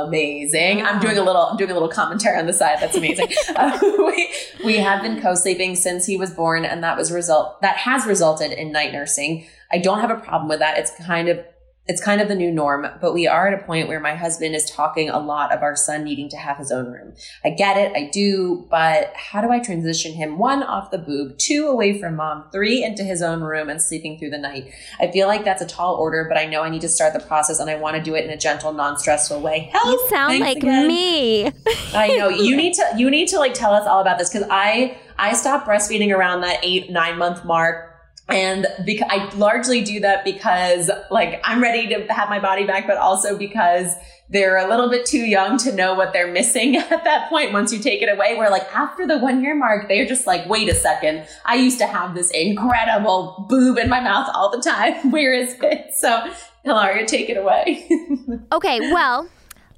[0.09, 0.79] Amazing.
[0.79, 0.87] Wow.
[0.87, 2.79] I'm doing a little, I'm doing a little commentary on the side.
[2.81, 3.29] That's amazing.
[3.55, 4.29] uh, we,
[4.65, 8.07] we have been co sleeping since he was born, and that was result, that has
[8.07, 9.47] resulted in night nursing.
[9.71, 10.79] I don't have a problem with that.
[10.79, 11.45] It's kind of
[11.88, 14.57] it's kind of the new norm, but we are at a point where my husband
[14.57, 17.14] is talking a lot of our son needing to have his own room.
[17.44, 21.38] I get it, I do, but how do I transition him one off the boob,
[21.38, 24.72] two away from mom, three into his own room and sleeping through the night?
[24.99, 27.20] I feel like that's a tall order, but I know I need to start the
[27.20, 29.70] process and I want to do it in a gentle, non-stressful way.
[29.72, 29.87] Help!
[29.87, 30.88] You sound like again.
[30.88, 31.46] me.
[31.94, 32.29] I know.
[32.29, 35.35] You need to you need to like tell us all about this because I I
[35.35, 37.96] stopped breastfeeding around that eight, nine month mark
[38.29, 42.87] and because I largely do that because like I'm ready to have my body back,
[42.87, 43.95] but also because
[44.29, 47.53] they're a little bit too young to know what they're missing at that point.
[47.53, 50.49] Once you take it away, where like after the one year mark, they're just like,
[50.49, 51.27] wait a second.
[51.45, 55.11] I used to have this incredible boob in my mouth all the time.
[55.11, 55.95] Where is it?
[55.95, 56.33] So
[56.65, 57.89] Hilaria, take it away.
[58.53, 58.81] okay.
[58.81, 59.29] Well,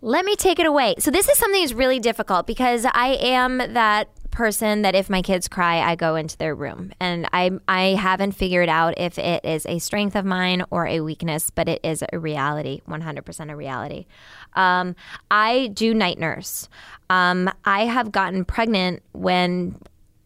[0.00, 0.94] let me take it away.
[0.98, 4.08] So this is something that's really difficult because I am that
[4.38, 8.32] person that if my kids cry, I go into their room, and I I haven't
[8.32, 12.04] figured out if it is a strength of mine or a weakness, but it is
[12.12, 14.06] a reality, 100% a reality.
[14.54, 14.94] Um,
[15.28, 16.68] I do night nurse.
[17.10, 19.74] Um, I have gotten pregnant when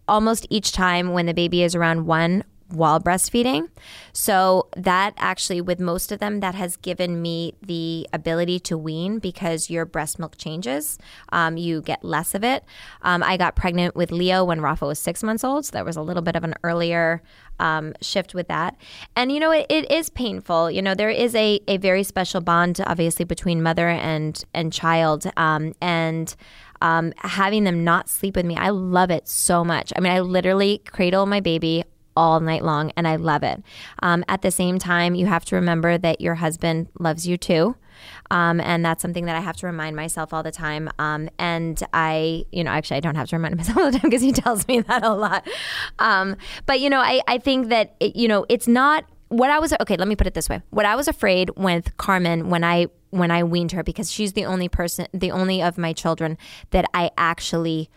[0.06, 3.68] almost each time when the baby is around one while breastfeeding.
[4.12, 9.18] So that actually, with most of them, that has given me the ability to wean
[9.18, 10.98] because your breast milk changes.
[11.30, 12.64] Um, you get less of it.
[13.02, 15.96] Um, I got pregnant with Leo when Rafa was six months old, so there was
[15.96, 17.22] a little bit of an earlier
[17.58, 18.76] um, shift with that.
[19.16, 20.70] And you know, it, it is painful.
[20.70, 25.30] You know, there is a, a very special bond, obviously, between mother and and child,
[25.36, 26.34] um, and
[26.82, 28.56] um, having them not sleep with me.
[28.56, 29.92] I love it so much.
[29.96, 31.84] I mean, I literally cradle my baby
[32.16, 33.62] all night long, and I love it.
[34.02, 37.76] Um, at the same time, you have to remember that your husband loves you too.
[38.30, 40.90] Um, and that's something that I have to remind myself all the time.
[40.98, 44.10] Um, and I, you know, actually, I don't have to remind myself all the time
[44.10, 45.46] because he tells me that a lot.
[45.98, 49.58] Um, but, you know, I, I think that, it, you know, it's not what I
[49.58, 50.62] was, okay, let me put it this way.
[50.70, 54.46] What I was afraid with Carmen when I when I weaned her because she's the
[54.46, 56.38] only person, the only of my children
[56.70, 57.90] that I actually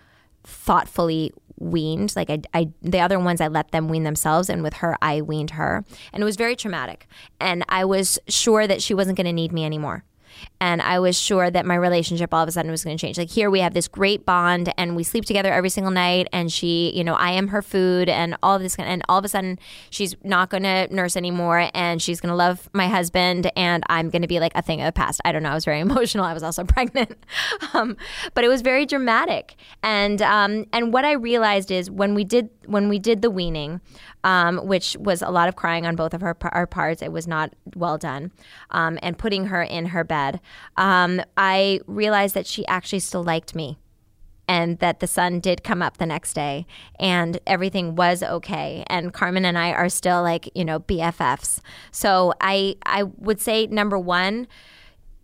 [0.44, 2.16] thoughtfully weaned.
[2.16, 5.22] Like I, I, the other ones I let them wean themselves, and with her I
[5.22, 7.08] weaned her, and it was very traumatic.
[7.40, 10.04] And I was sure that she wasn't going to need me anymore
[10.60, 13.18] and I was sure that my relationship all of a sudden was going to change.
[13.18, 16.28] Like here, we have this great bond, and we sleep together every single night.
[16.32, 18.76] And she, you know, I am her food, and all of this.
[18.78, 22.36] And all of a sudden, she's not going to nurse anymore, and she's going to
[22.36, 25.22] love my husband, and I'm going to be like a thing of the past.
[25.26, 25.52] I don't know.
[25.52, 26.26] I was very emotional.
[26.26, 27.18] I was also pregnant,
[27.74, 27.98] um,
[28.34, 29.56] but it was very dramatic.
[29.84, 33.82] And um, and what I realized is when we did when we did the weaning,
[34.26, 37.02] um, which was a lot of crying on both of her our parts.
[37.02, 38.32] It was not well done,
[38.72, 40.42] um, and putting her in her bed.
[40.76, 43.78] Um, I realized that she actually still liked me.
[44.48, 46.68] And that the sun did come up the next day
[47.00, 48.84] and everything was okay.
[48.86, 51.62] And Carmen and I are still like, you know, BFFs.
[51.90, 54.46] So I I would say number one,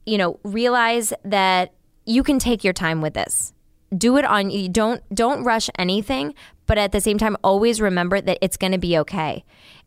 [0.08, 1.72] you know, realize that
[2.08, 3.54] you can take your time with this
[3.96, 6.34] do it on you don't don't rush anything
[6.72, 9.44] but at the same time always remember that it's going to be okay.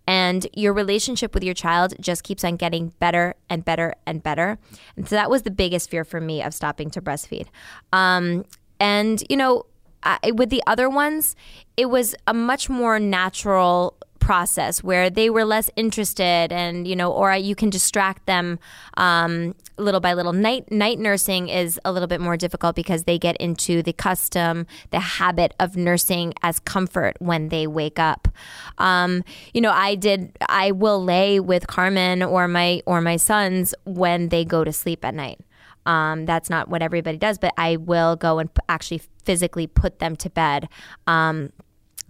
[0.07, 4.59] And your relationship with your child just keeps on getting better and better and better.
[4.95, 7.47] And so that was the biggest fear for me of stopping to breastfeed.
[7.91, 8.45] Um,
[8.79, 9.65] and you know
[10.03, 11.37] I, with the other ones
[11.79, 17.13] it was a much more natural process where they were less interested and you know
[17.13, 18.59] or you can distract them
[18.97, 20.33] um, little by little.
[20.33, 24.67] Night night nursing is a little bit more difficult because they get into the custom
[24.91, 28.29] the habit of nursing as comfort when they wake up.
[28.79, 33.75] Um, you know i did i will lay with carmen or my or my sons
[33.85, 35.39] when they go to sleep at night.
[35.87, 40.17] Um, that's not what everybody does, but I will go and actually physically put them
[40.17, 40.69] to bed.
[41.07, 41.53] Um,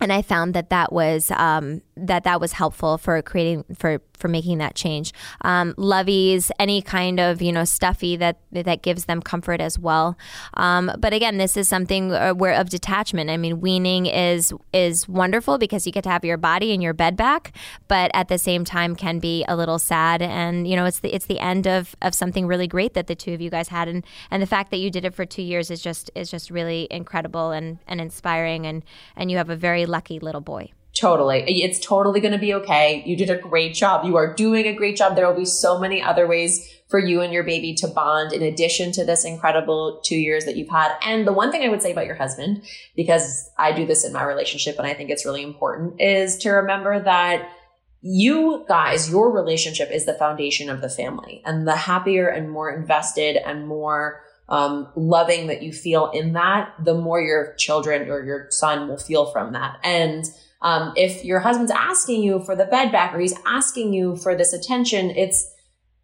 [0.01, 4.29] and I found that that was um, that that was helpful for creating for for
[4.29, 5.13] making that change.
[5.43, 10.17] Um, Lovey's, any kind of you know stuffy that that gives them comfort as well.
[10.55, 13.31] Um, but again, this is something uh, where of detachment.
[13.31, 16.95] I mean, weaning is is wonderful because you get to have your body and your
[16.95, 17.57] bed back,
[17.89, 20.23] but at the same time can be a little sad.
[20.23, 23.15] And you know, it's the it's the end of of something really great that the
[23.15, 25.43] two of you guys had, and and the fact that you did it for two
[25.43, 28.67] years is just is just really incredible and and inspiring.
[28.67, 28.85] And
[29.17, 30.73] and you have a very lucky little boy.
[30.95, 31.43] Totally.
[31.63, 33.03] It's totally going to be okay.
[33.05, 34.05] You did a great job.
[34.05, 35.17] You are doing a great job.
[35.17, 38.43] There will be so many other ways for you and your baby to bond in
[38.43, 40.93] addition to this incredible two years that you've had.
[41.03, 42.63] And the one thing I would say about your husband,
[42.95, 46.51] because I do this in my relationship and I think it's really important, is to
[46.51, 47.51] remember that
[48.01, 51.43] you guys, your relationship is the foundation of the family.
[51.45, 56.73] And the happier and more invested and more um, loving that you feel in that,
[56.85, 59.79] the more your children or your son will feel from that.
[59.83, 60.27] And
[60.65, 64.35] um, if your husband's asking you for the bed back or he's asking you for
[64.35, 65.53] this attention, it's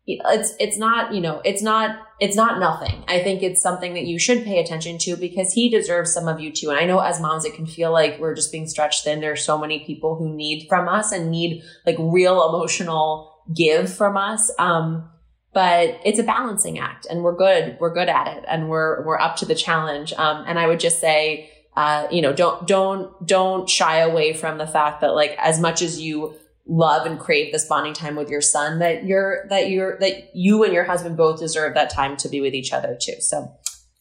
[0.06, 3.02] it's it's not you know it's not it's not nothing.
[3.08, 6.40] I think it's something that you should pay attention to because he deserves some of
[6.40, 6.68] you too.
[6.68, 9.20] And i know as moms it can feel like we're just being stretched thin.
[9.20, 14.18] There's so many people who need from us and need like real emotional give from
[14.18, 14.52] us.
[14.58, 15.08] Um
[15.54, 17.78] but it's a balancing act and we're good.
[17.80, 20.12] We're good at it and we're we're up to the challenge.
[20.18, 24.58] Um and i would just say uh, you know, don't, don't, don't shy away from
[24.58, 26.34] the fact that like as much as you
[26.66, 30.62] love and crave this bonding time with your son, that you're, that you're, that you
[30.64, 33.14] and your husband both deserve that time to be with each other too.
[33.20, 33.52] So,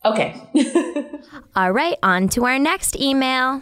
[0.06, 0.36] okay.
[1.56, 1.98] All right.
[2.04, 3.62] On to our next email.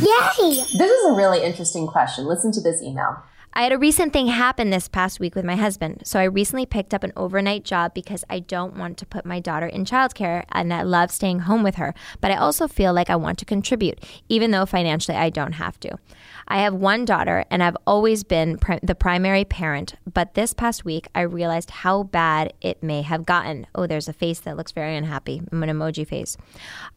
[0.00, 0.64] Yay!
[0.78, 2.24] This is a really interesting question.
[2.24, 3.22] Listen to this email.
[3.52, 6.02] I had a recent thing happen this past week with my husband.
[6.04, 9.40] So I recently picked up an overnight job because I don't want to put my
[9.40, 11.92] daughter in childcare and I love staying home with her.
[12.20, 15.80] But I also feel like I want to contribute, even though financially I don't have
[15.80, 15.98] to.
[16.50, 20.84] I have one daughter and I've always been pr- the primary parent, but this past
[20.84, 23.68] week I realized how bad it may have gotten.
[23.72, 26.36] Oh, there's a face that looks very unhappy, I'm an emoji face.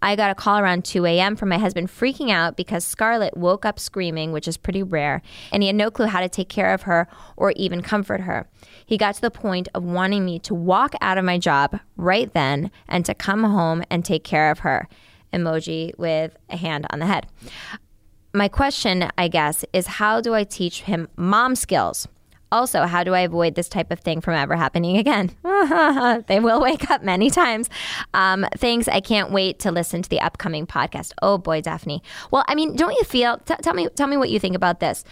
[0.02, 1.36] I got a call around 2 a.m.
[1.36, 5.62] from my husband freaking out because Scarlett woke up screaming, which is pretty rare, and
[5.62, 8.50] he had no clue how to take care of her or even comfort her.
[8.84, 12.34] He got to the point of wanting me to walk out of my job right
[12.34, 14.88] then and to come home and take care of her
[15.32, 17.28] emoji with a hand on the head
[18.34, 22.08] my question, I guess, is how do I teach him mom skills?
[22.52, 25.32] Also, how do I avoid this type of thing from ever happening again?
[26.28, 27.68] they will wake up many times.
[28.14, 28.88] Um, thanks.
[28.88, 31.14] I can't wait to listen to the upcoming podcast.
[31.22, 32.04] Oh boy, Daphne.
[32.30, 33.38] Well, I mean, don't you feel?
[33.40, 35.04] T- tell me, tell me what you think about this.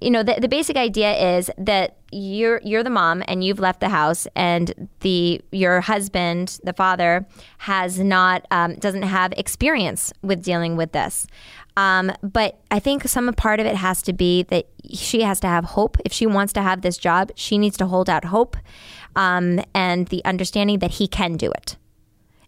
[0.00, 3.80] You know, the, the basic idea is that you're you're the mom and you've left
[3.80, 7.26] the house, and the your husband, the father,
[7.58, 11.26] has not um, doesn't have experience with dealing with this.
[11.80, 15.46] Um, but I think some part of it has to be that she has to
[15.46, 15.96] have hope.
[16.04, 18.58] If she wants to have this job, she needs to hold out hope
[19.16, 21.76] um, and the understanding that he can do it.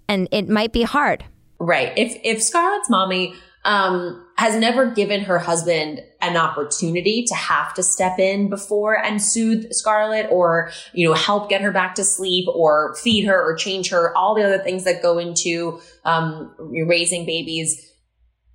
[0.06, 1.24] And it might be hard.
[1.58, 1.96] Right.
[1.96, 7.82] If if Scarlett's mommy um, has never given her husband an opportunity to have to
[7.82, 12.48] step in before and soothe Scarlett or, you know, help get her back to sleep
[12.48, 17.24] or feed her or change her, all the other things that go into um, raising
[17.24, 17.91] babies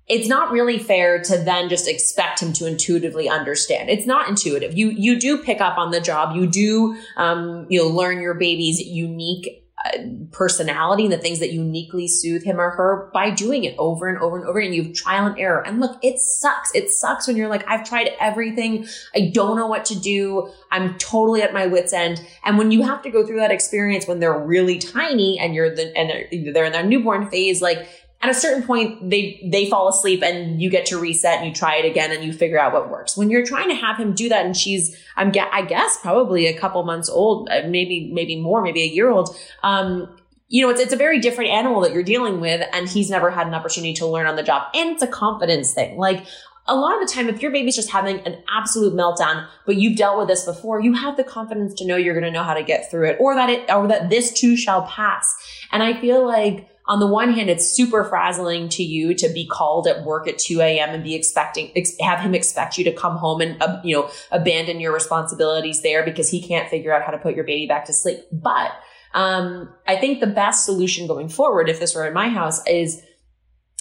[0.08, 3.90] it's not really fair to then just expect him to intuitively understand.
[3.90, 4.76] It's not intuitive.
[4.76, 6.34] You you do pick up on the job.
[6.34, 9.98] You do um, you know learn your baby's unique uh,
[10.32, 14.18] personality and the things that uniquely soothe him or her by doing it over and
[14.18, 17.36] over and over and you've trial and error and look it sucks it sucks when
[17.36, 18.84] you're like i've tried everything
[19.14, 22.82] i don't know what to do i'm totally at my wits end and when you
[22.82, 26.52] have to go through that experience when they're really tiny and you're the and they're,
[26.52, 27.88] they're in their newborn phase like
[28.20, 31.54] at a certain point they they fall asleep and you get to reset and you
[31.54, 34.12] try it again and you figure out what works when you're trying to have him
[34.12, 38.34] do that and she's i'm i guess probably a couple months old uh, maybe maybe
[38.40, 40.08] more maybe a year old um
[40.48, 43.30] you know, it's, it's a very different animal that you're dealing with, and he's never
[43.30, 44.68] had an opportunity to learn on the job.
[44.74, 45.98] And it's a confidence thing.
[45.98, 46.24] Like,
[46.66, 49.96] a lot of the time, if your baby's just having an absolute meltdown, but you've
[49.96, 52.54] dealt with this before, you have the confidence to know you're going to know how
[52.54, 55.34] to get through it, or that it, or that this too shall pass.
[55.70, 59.46] And I feel like on the one hand, it's super frazzling to you to be
[59.46, 60.94] called at work at 2 a.m.
[60.94, 64.10] and be expecting, ex- have him expect you to come home and, uh, you know,
[64.32, 67.84] abandon your responsibilities there because he can't figure out how to put your baby back
[67.84, 68.20] to sleep.
[68.32, 68.72] But,
[69.12, 73.02] um, I think the best solution going forward, if this were in my house, is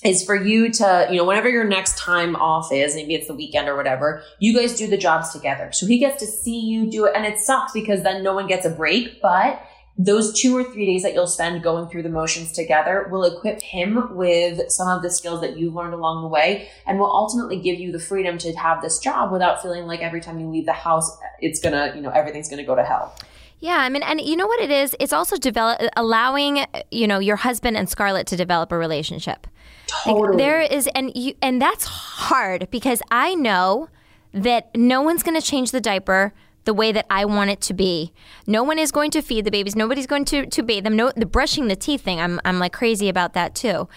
[0.03, 3.33] is for you to, you know, whenever your next time off is, maybe it's the
[3.33, 5.71] weekend or whatever, you guys do the jobs together.
[5.71, 7.13] So he gets to see you do it.
[7.15, 9.59] And it sucks because then no one gets a break, but
[9.97, 13.61] those two or three days that you'll spend going through the motions together will equip
[13.61, 17.59] him with some of the skills that you've learned along the way and will ultimately
[17.59, 20.65] give you the freedom to have this job without feeling like every time you leave
[20.65, 23.15] the house, it's gonna, you know, everything's gonna go to hell.
[23.59, 24.95] Yeah, I mean, and you know what it is?
[24.99, 29.47] It's also develop allowing you know your husband and Scarlett to develop a relationship.
[29.87, 30.29] Totally.
[30.29, 33.89] Like there is, and you, and that's hard because I know
[34.33, 36.33] that no one's going to change the diaper
[36.67, 38.11] the way that I want it to be.
[38.45, 39.73] No one is going to feed the babies.
[39.73, 40.97] Nobody's going to, to bathe them.
[40.97, 43.87] No, the brushing the teeth thing, I'm, I'm like crazy about that too.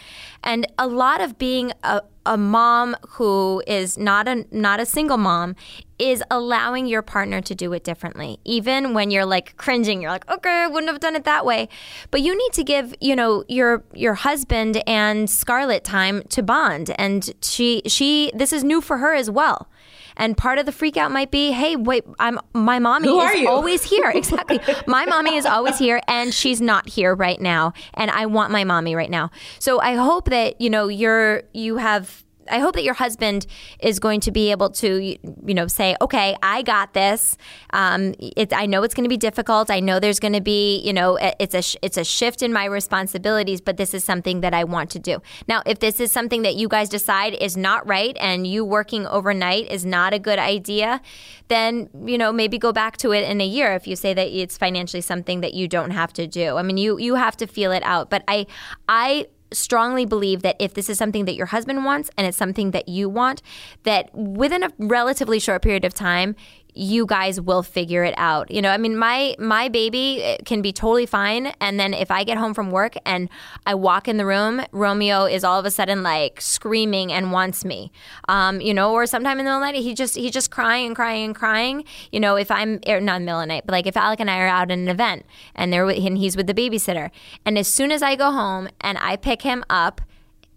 [0.45, 5.17] And a lot of being a, a mom who is not a not a single
[5.17, 5.57] mom
[5.99, 8.39] is allowing your partner to do it differently.
[8.45, 11.69] Even when you're like cringing, you're like, okay, I wouldn't have done it that way.
[12.11, 16.95] But you need to give, you know, your your husband and Scarlett time to bond.
[16.99, 19.69] And she she this is new for her as well.
[20.21, 23.47] And part of the freak out might be, hey, wait, I'm my mommy Who is
[23.47, 24.13] always here.
[24.21, 24.61] Exactly.
[24.87, 27.73] my mommy is always here and she's not here right now.
[27.95, 29.31] And I want my mommy right now.
[29.59, 33.47] So I hope that, you know, you're you have I hope that your husband
[33.81, 37.37] is going to be able to, you know, say, okay, I got this.
[37.73, 39.71] Um, it, I know it's going to be difficult.
[39.71, 42.65] I know there's going to be, you know, it's a it's a shift in my
[42.65, 45.23] responsibilities, but this is something that I want to do.
[45.49, 49.07] Now, if this is something that you guys decide is not right and you working
[49.07, 51.01] overnight is not a good idea,
[51.49, 54.29] then you know maybe go back to it in a year if you say that
[54.29, 56.57] it's financially something that you don't have to do.
[56.57, 58.11] I mean, you you have to feel it out.
[58.11, 58.47] But I
[58.89, 62.71] I strongly believe that if this is something that your husband wants and it's something
[62.71, 63.43] that you want,
[63.85, 66.37] that within a relatively short period of time,
[66.75, 68.51] you guys will figure it out.
[68.51, 72.11] You know, I mean, my my baby eh, can be totally fine, and then if
[72.11, 73.29] I get home from work and
[73.67, 77.65] I walk in the room, Romeo is all of a sudden like screaming and wants
[77.65, 77.93] me.
[78.29, 80.51] Um, you know, or sometime in the middle of the night, he just he's just
[80.51, 81.85] crying and crying and crying.
[82.13, 84.21] You know, if I'm er, not in middle of the night, but like if Alec
[84.21, 87.11] and I are out at an event and they're and he's with the babysitter,
[87.45, 90.01] and as soon as I go home and I pick him up,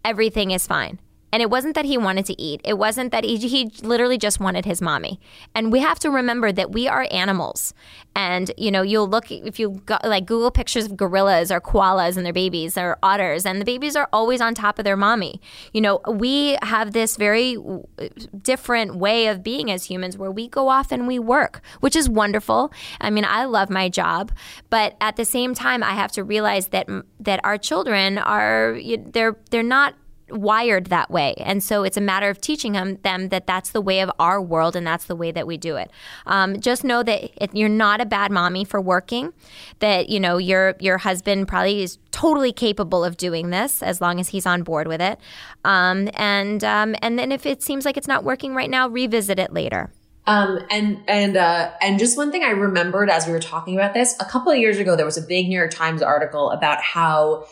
[0.04, 1.00] everything is fine.
[1.34, 2.62] And it wasn't that he wanted to eat.
[2.64, 5.20] It wasn't that he, he literally just wanted his mommy.
[5.56, 7.74] And we have to remember that we are animals.
[8.16, 12.18] And, you know, you'll look, if you go, like Google pictures of gorillas or koalas
[12.18, 15.42] and their babies or otters, and the babies are always on top of their mommy.
[15.74, 18.10] You know, we have this very uh,
[18.44, 22.08] different way of being as humans where we go off and we work, which is
[22.08, 22.72] wonderful.
[23.02, 24.32] I mean, I love my job,
[24.70, 26.88] but at the same time, I have to realize that
[27.20, 28.80] that our children are
[29.12, 29.96] they're they're not
[30.34, 31.34] wired that way.
[31.38, 34.42] And so it's a matter of teaching them, them that that's the way of our
[34.42, 35.92] world and that's the way that we do it.
[36.26, 39.34] Um, just know that you're not a bad mommy for working,
[39.80, 44.20] that, you know, your, your husband probably is totally capable of doing this as long
[44.20, 45.20] as he's on board with it.
[45.64, 49.40] Um, and, um, and then if it seems like it's not working right now, revisit
[49.40, 49.92] it later.
[50.26, 53.94] Um, and and uh, and just one thing I remembered as we were talking about
[53.94, 56.82] this a couple of years ago, there was a big New York Times article about
[56.82, 57.46] how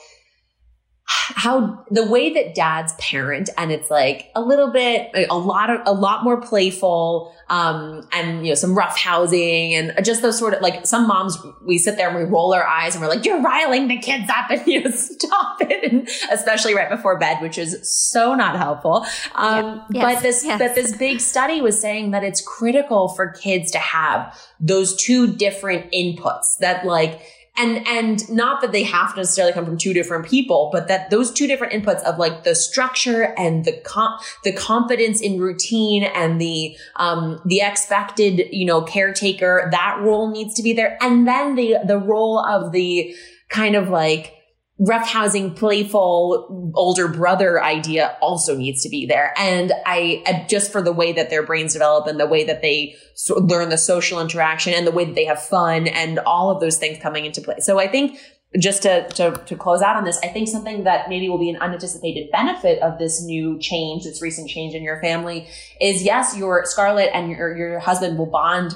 [1.06, 5.82] how the way that dads parent and it's like a little bit a lot of
[5.86, 10.54] a lot more playful um and you know some rough housing and just those sort
[10.54, 13.26] of like some moms we sit there and we roll our eyes and we're like
[13.26, 15.92] you're riling the kids up and you know stop it.
[15.92, 19.06] And especially right before bed which is so not helpful.
[19.36, 20.60] Um yes, but this yes.
[20.60, 25.36] but this big study was saying that it's critical for kids to have those two
[25.36, 27.22] different inputs that like
[27.58, 31.10] and and not that they have to necessarily come from two different people but that
[31.10, 36.04] those two different inputs of like the structure and the com- the confidence in routine
[36.04, 40.98] and the um the expected you know caretaker that role needs to be there.
[41.02, 43.16] And then the the role of the
[43.50, 44.34] kind of like
[44.82, 49.34] roughhousing, playful older brother idea also needs to be there.
[49.38, 52.96] And I, just for the way that their brains develop and the way that they
[53.30, 56.78] learn the social interaction and the way that they have fun and all of those
[56.78, 57.58] things coming into play.
[57.60, 58.18] So I think
[58.60, 61.50] just to, to, to close out on this, I think something that maybe will be
[61.50, 65.48] an unanticipated benefit of this new change, this recent change in your family
[65.80, 68.74] is yes, your Scarlett and your, your husband will bond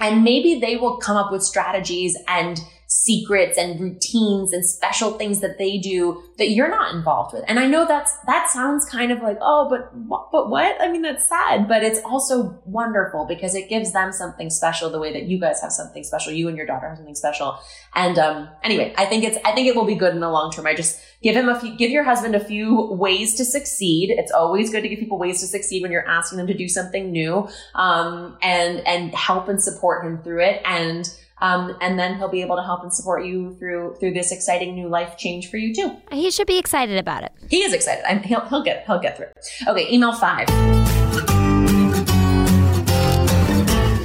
[0.00, 2.60] and maybe they will come up with strategies and
[2.98, 7.44] secrets and routines and special things that they do that you're not involved with.
[7.46, 9.92] And I know that's, that sounds kind of like, oh, but,
[10.32, 10.76] but what?
[10.80, 14.98] I mean, that's sad, but it's also wonderful because it gives them something special the
[14.98, 16.32] way that you guys have something special.
[16.32, 17.60] You and your daughter have something special.
[17.94, 20.50] And, um, anyway, I think it's, I think it will be good in the long
[20.50, 20.66] term.
[20.66, 24.10] I just give him a few, give your husband a few ways to succeed.
[24.10, 26.66] It's always good to give people ways to succeed when you're asking them to do
[26.66, 27.48] something new.
[27.76, 30.62] Um, and, and help and support him through it.
[30.64, 31.08] And,
[31.40, 34.74] um, and then he'll be able to help and support you through through this exciting
[34.74, 35.96] new life change for you too.
[36.10, 37.32] He should be excited about it.
[37.48, 38.04] He is excited.
[38.08, 39.26] I'm, he'll he'll get he'll get through.
[39.66, 40.46] Okay, email five.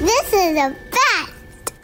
[0.00, 1.32] This is the best.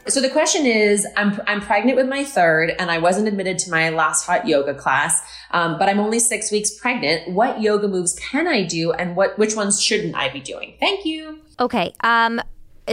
[0.08, 3.70] So the question is, I'm I'm pregnant with my third, and I wasn't admitted to
[3.70, 5.20] my last hot yoga class,
[5.52, 7.32] um, but I'm only six weeks pregnant.
[7.32, 10.74] What yoga moves can I do, and what which ones shouldn't I be doing?
[10.80, 11.40] Thank you.
[11.58, 11.92] Okay.
[12.00, 12.40] Um.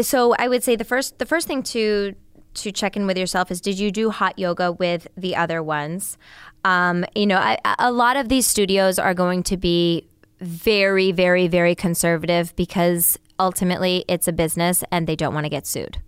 [0.02, 2.14] So I would say the first the first thing to
[2.58, 6.18] to check in with yourself is did you do hot yoga with the other ones?
[6.66, 10.06] Um, you know, I, a lot of these studios are going to be
[10.40, 15.66] very, very, very conservative because ultimately it's a business and they don't want to get
[15.66, 16.00] sued.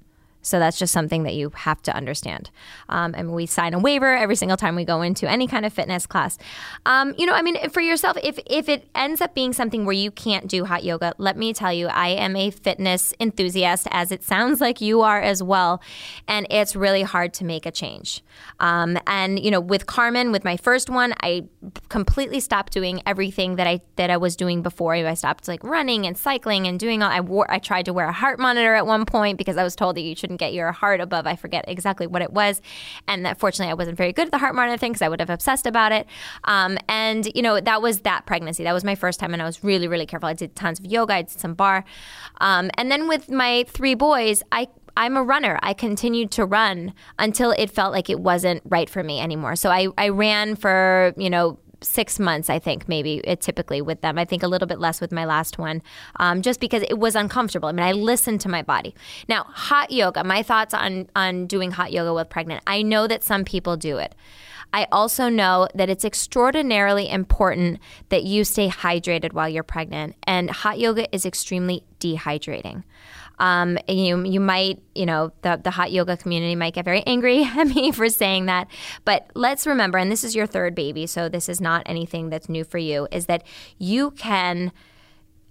[0.42, 2.50] So that's just something that you have to understand.
[2.88, 5.74] Um, and we sign a waiver every single time we go into any kind of
[5.74, 6.38] fitness class.
[6.86, 9.94] Um, you know, I mean, for yourself, if if it ends up being something where
[9.94, 14.12] you can't do hot yoga, let me tell you, I am a fitness enthusiast, as
[14.12, 15.82] it sounds like you are as well,
[16.28, 18.24] and it's really hard to make a change.
[18.60, 21.46] Um, and you know, with Carmen, with my first one, I
[21.90, 24.94] completely stopped doing everything that I that I was doing before.
[24.94, 27.12] I stopped like running and cycling and doing all.
[27.12, 27.50] I wore.
[27.52, 30.02] I tried to wear a heart monitor at one point because I was told that
[30.02, 32.62] you should shouldn't get your heart above, I forget exactly what it was.
[33.08, 35.20] And that fortunately, I wasn't very good at the heart monitor thing because I would
[35.20, 36.06] have obsessed about it.
[36.44, 38.64] Um, and, you know, that was that pregnancy.
[38.64, 39.34] That was my first time.
[39.34, 40.30] And I was really, really careful.
[40.30, 41.84] I did tons of yoga, I did some barre.
[42.42, 44.68] Um, and then with my three boys, I
[44.98, 45.58] I'm a runner.
[45.64, 49.56] I continued to run until it felt like it wasn't right for me anymore.
[49.56, 54.02] So I, I ran for, you know, six months, I think, maybe it typically with
[54.02, 54.18] them.
[54.18, 55.82] I think a little bit less with my last one,
[56.18, 57.70] um, just because it was uncomfortable.
[57.70, 58.96] I mean, I listened to my body.
[59.28, 62.64] Now, hot yoga, my thoughts on, on doing hot yoga with pregnant.
[62.68, 64.16] I know that some people do it.
[64.72, 70.52] I also know that it's extraordinarily important that you stay hydrated while you're pregnant, and
[70.52, 72.84] hot yoga is extremely dehydrating.
[73.40, 77.44] Um, you you might you know the the hot yoga community might get very angry
[77.58, 78.68] at me for saying that,
[79.06, 82.50] but let's remember, and this is your third baby, so this is not anything that's
[82.50, 83.08] new for you.
[83.12, 83.44] Is that
[83.78, 84.72] you can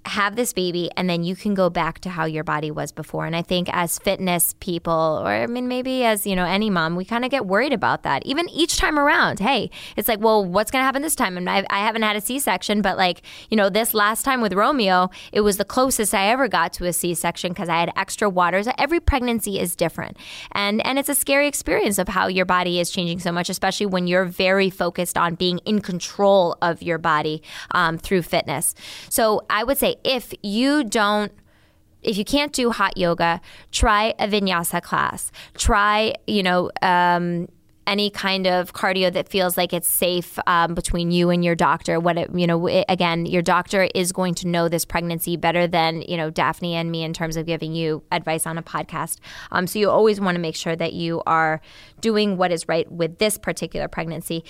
[0.09, 3.27] have this baby and then you can go back to how your body was before.
[3.27, 6.97] And i think as fitness people or i mean maybe as you know any mom
[6.97, 9.41] we kind of get worried about that even each time around.
[9.41, 11.37] Hey it's like well what's going to happen this time?
[11.37, 14.53] And I've, i haven't had a c-section but like you know this last time with
[14.53, 18.29] romeo it was the closest i ever got to a c-section because i had extra
[18.29, 20.17] waters every pregnancy is different.
[20.53, 23.87] And and it's a scary experience of how your body is changing so much especially
[23.87, 27.43] when you're very focused on being in control of your body
[27.73, 28.75] um, through fitness.
[29.09, 31.33] So i would say if you don't
[32.03, 33.41] if you can't do hot yoga,
[33.73, 35.33] try a vinyasa class.
[35.55, 37.49] Try, you know, um,
[37.89, 41.99] any kind of cardio that feels like it's safe um, between you and your doctor.
[41.99, 45.67] What it, you know, it, again, your doctor is going to know this pregnancy better
[45.67, 49.17] than you know Daphne and me in terms of giving you advice on a podcast.
[49.51, 51.61] Um, so you always want to make sure that you are
[52.01, 54.45] doing what is right with this particular pregnancy.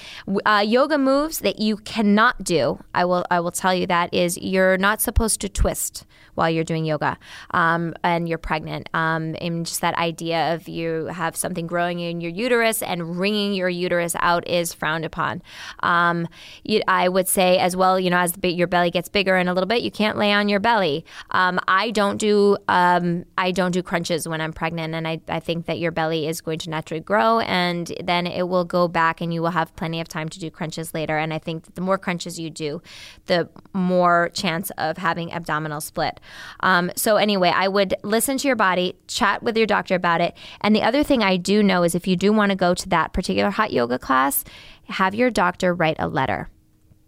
[0.44, 2.82] Uh, yoga moves that you cannot do.
[2.92, 6.04] I will I will tell you that is you're not supposed to twist
[6.38, 7.18] while you're doing yoga
[7.50, 8.88] um, and you're pregnant.
[8.94, 13.54] Um, and just that idea of you have something growing in your uterus and wringing
[13.54, 15.42] your uterus out is frowned upon.
[15.80, 16.28] Um,
[16.62, 19.48] you, I would say as well, you know, as the, your belly gets bigger in
[19.48, 21.04] a little bit, you can't lay on your belly.
[21.32, 25.40] Um, I don't do um, I don't do crunches when I'm pregnant, and I, I
[25.40, 29.20] think that your belly is going to naturally grow, and then it will go back,
[29.20, 31.18] and you will have plenty of time to do crunches later.
[31.18, 32.80] And I think that the more crunches you do,
[33.26, 36.20] the more chance of having abdominal split.
[36.60, 40.36] Um, so, anyway, I would listen to your body, chat with your doctor about it.
[40.60, 42.88] And the other thing I do know is if you do want to go to
[42.88, 44.44] that particular hot yoga class,
[44.84, 46.48] have your doctor write a letter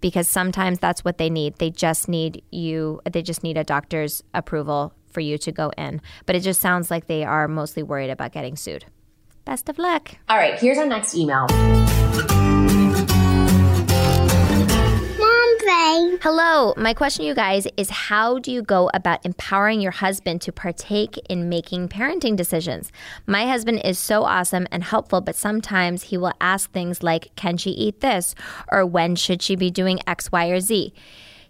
[0.00, 1.56] because sometimes that's what they need.
[1.56, 6.00] They just need you, they just need a doctor's approval for you to go in.
[6.26, 8.86] But it just sounds like they are mostly worried about getting sued.
[9.44, 10.16] Best of luck.
[10.28, 11.46] All right, here's our next email.
[16.20, 16.74] Hello.
[16.76, 20.50] My question, to you guys, is how do you go about empowering your husband to
[20.50, 22.90] partake in making parenting decisions?
[23.24, 27.56] My husband is so awesome and helpful, but sometimes he will ask things like, Can
[27.56, 28.34] she eat this?
[28.72, 30.92] Or when should she be doing X, Y, or Z?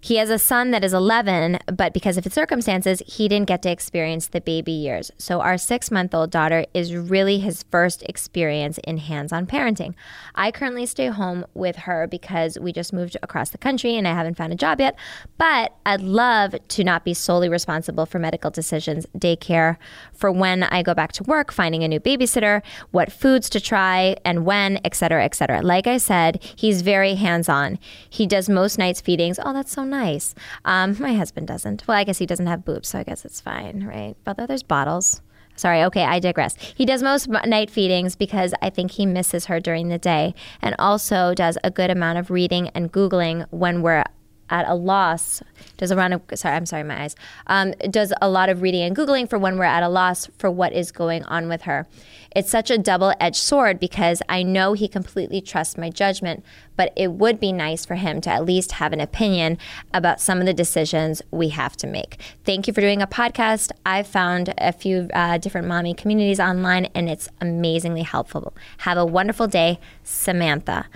[0.03, 3.61] He has a son that is 11, but because of his circumstances, he didn't get
[3.63, 5.11] to experience the baby years.
[5.19, 9.95] So our six month old daughter is really his first experience in hands on parenting.
[10.35, 14.15] I currently stay home with her because we just moved across the country and I
[14.15, 14.97] haven't found a job yet.
[15.37, 19.77] But I'd love to not be solely responsible for medical decisions, daycare,
[20.15, 24.17] for when I go back to work, finding a new babysitter, what foods to try,
[24.25, 25.61] and when, et cetera, et cetera.
[25.61, 27.79] Like I said, he's very hands on.
[28.09, 29.39] He does most nights feedings.
[29.43, 30.35] Oh, that's so nice.
[30.65, 31.87] Um, my husband doesn't.
[31.87, 34.17] Well, I guess he doesn't have boobs, so I guess it's fine, right?
[34.27, 35.21] Although there's bottles.
[35.57, 36.57] Sorry, okay, I digress.
[36.75, 40.75] He does most night feedings because I think he misses her during the day and
[40.79, 44.05] also does a good amount of reading and Googling when we're
[44.51, 45.43] at a loss
[45.77, 47.17] does a run of sorry i'm sorry my eyes
[47.47, 50.51] um, does a lot of reading and googling for when we're at a loss for
[50.51, 51.87] what is going on with her
[52.35, 56.45] it's such a double-edged sword because i know he completely trusts my judgment
[56.81, 59.59] but it would be nice for him to at least have an opinion
[59.93, 62.19] about some of the decisions we have to make.
[62.47, 63.71] Thank you for doing a podcast.
[63.85, 68.55] I've found a few uh, different mommy communities online, and it's amazingly helpful.
[68.79, 70.87] Have a wonderful day, Samantha.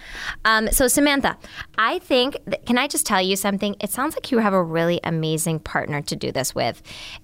[0.47, 1.37] Um, so, Samantha,
[1.77, 3.77] I think, that, can I just tell you something?
[3.79, 6.81] It sounds like you have a really amazing partner to do this with.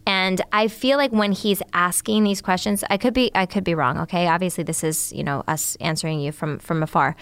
[0.06, 3.74] And I feel like when he's asking these questions, I could be, I could be
[3.74, 3.96] wrong.
[4.00, 4.26] Okay.
[4.26, 7.16] Obviously, this is, you know, us answering you from, from afar.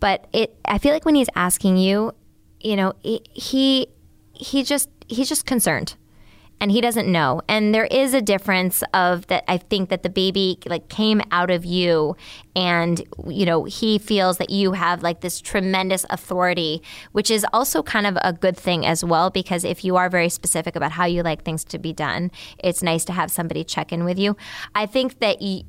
[0.00, 2.12] But it, I feel like when he's asking you,
[2.60, 3.88] you know, he
[4.32, 5.94] he just he's just concerned
[6.60, 7.40] and he doesn't know.
[7.48, 11.50] And there is a difference of that i think that the baby like came out
[11.50, 12.16] of you
[12.54, 17.82] and you know he feels that you have like this tremendous authority which is also
[17.82, 21.04] kind of a good thing as well because if you are very specific about how
[21.04, 24.36] you like things to be done it's nice to have somebody check in with you.
[24.74, 25.62] I think that you,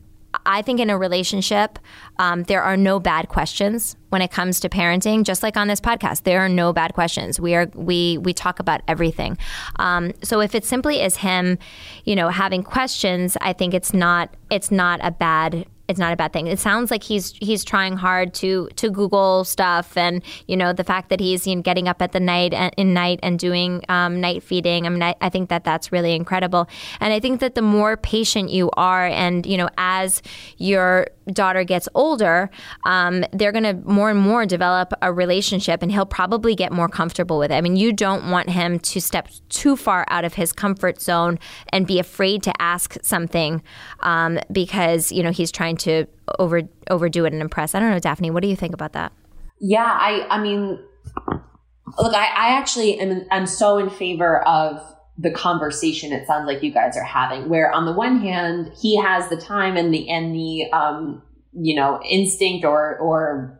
[0.45, 1.79] I think in a relationship,
[2.19, 5.23] um, there are no bad questions when it comes to parenting.
[5.23, 7.39] Just like on this podcast, there are no bad questions.
[7.39, 9.37] We are we we talk about everything.
[9.77, 11.57] Um, so if it simply is him,
[12.05, 16.15] you know, having questions, I think it's not it's not a bad it's not a
[16.15, 16.47] bad thing.
[16.47, 20.83] It sounds like he's he's trying hard to to Google stuff, and you know the
[20.83, 23.83] fact that he's you know, getting up at the night and, in night and doing
[23.89, 24.87] um, night feeding.
[24.87, 26.67] I mean, I, I think that that's really incredible,
[26.99, 30.21] and I think that the more patient you are, and you know, as
[30.57, 32.49] your daughter gets older,
[32.85, 36.87] um, they're going to more and more develop a relationship, and he'll probably get more
[36.87, 37.55] comfortable with it.
[37.55, 41.39] I mean, you don't want him to step too far out of his comfort zone
[41.71, 43.61] and be afraid to ask something
[44.01, 46.05] um, because you know he's trying to
[46.39, 47.75] over overdo it and impress.
[47.75, 48.31] I don't know, Daphne.
[48.31, 49.11] What do you think about that?
[49.59, 50.79] Yeah, I I mean,
[51.97, 54.81] look, I, I actually am I'm so in favor of
[55.21, 58.99] the conversation it sounds like you guys are having where on the one hand he
[58.99, 61.21] has the time and the and the um
[61.53, 63.59] you know instinct or or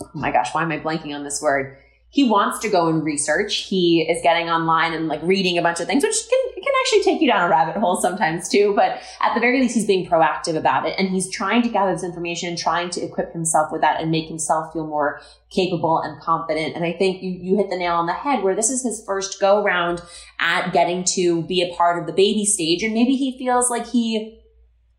[0.00, 1.78] oh my gosh why am i blanking on this word
[2.12, 3.56] he wants to go and research.
[3.56, 7.02] He is getting online and like reading a bunch of things, which can, can actually
[7.02, 8.74] take you down a rabbit hole sometimes too.
[8.76, 11.90] But at the very least, he's being proactive about it and he's trying to gather
[11.90, 16.20] this information, trying to equip himself with that and make himself feel more capable and
[16.20, 16.76] confident.
[16.76, 19.02] And I think you, you hit the nail on the head where this is his
[19.06, 20.02] first go round
[20.38, 22.82] at getting to be a part of the baby stage.
[22.82, 24.38] And maybe he feels like he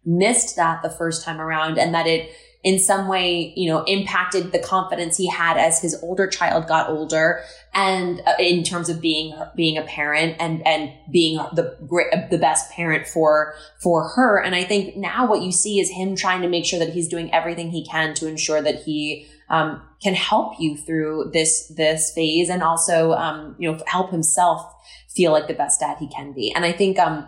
[0.04, 2.32] missed that the first time around and that it
[2.64, 6.90] in some way, you know, impacted the confidence he had as his older child got
[6.90, 7.44] older
[7.74, 12.38] and uh, in terms of being, being a parent and, and being the great, the
[12.38, 14.42] best parent for, for her.
[14.42, 17.10] And I think now what you see is him trying to make sure that he's
[17.10, 22.14] doing everything he can to ensure that he, um, can help you through this, this
[22.14, 24.74] phase and also, um, you know, help himself
[25.10, 26.52] feel like the best dad he can be.
[26.54, 27.28] And I think, um,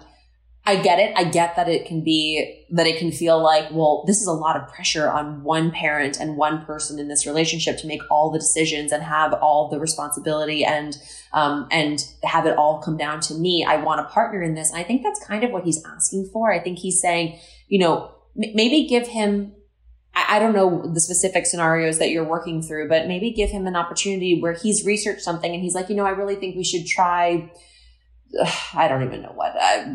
[0.67, 1.13] I get it.
[1.15, 4.33] I get that it can be, that it can feel like, well, this is a
[4.33, 8.31] lot of pressure on one parent and one person in this relationship to make all
[8.31, 10.97] the decisions and have all the responsibility and,
[11.33, 13.63] um, and have it all come down to me.
[13.63, 14.71] I want a partner in this.
[14.71, 16.51] And I think that's kind of what he's asking for.
[16.51, 19.53] I think he's saying, you know, m- maybe give him
[20.15, 23.75] I don't know the specific scenarios that you're working through, but maybe give him an
[23.75, 26.87] opportunity where he's researched something and he's like, you know, I really think we should
[26.87, 27.51] try
[28.73, 29.85] I don't even know what, uh,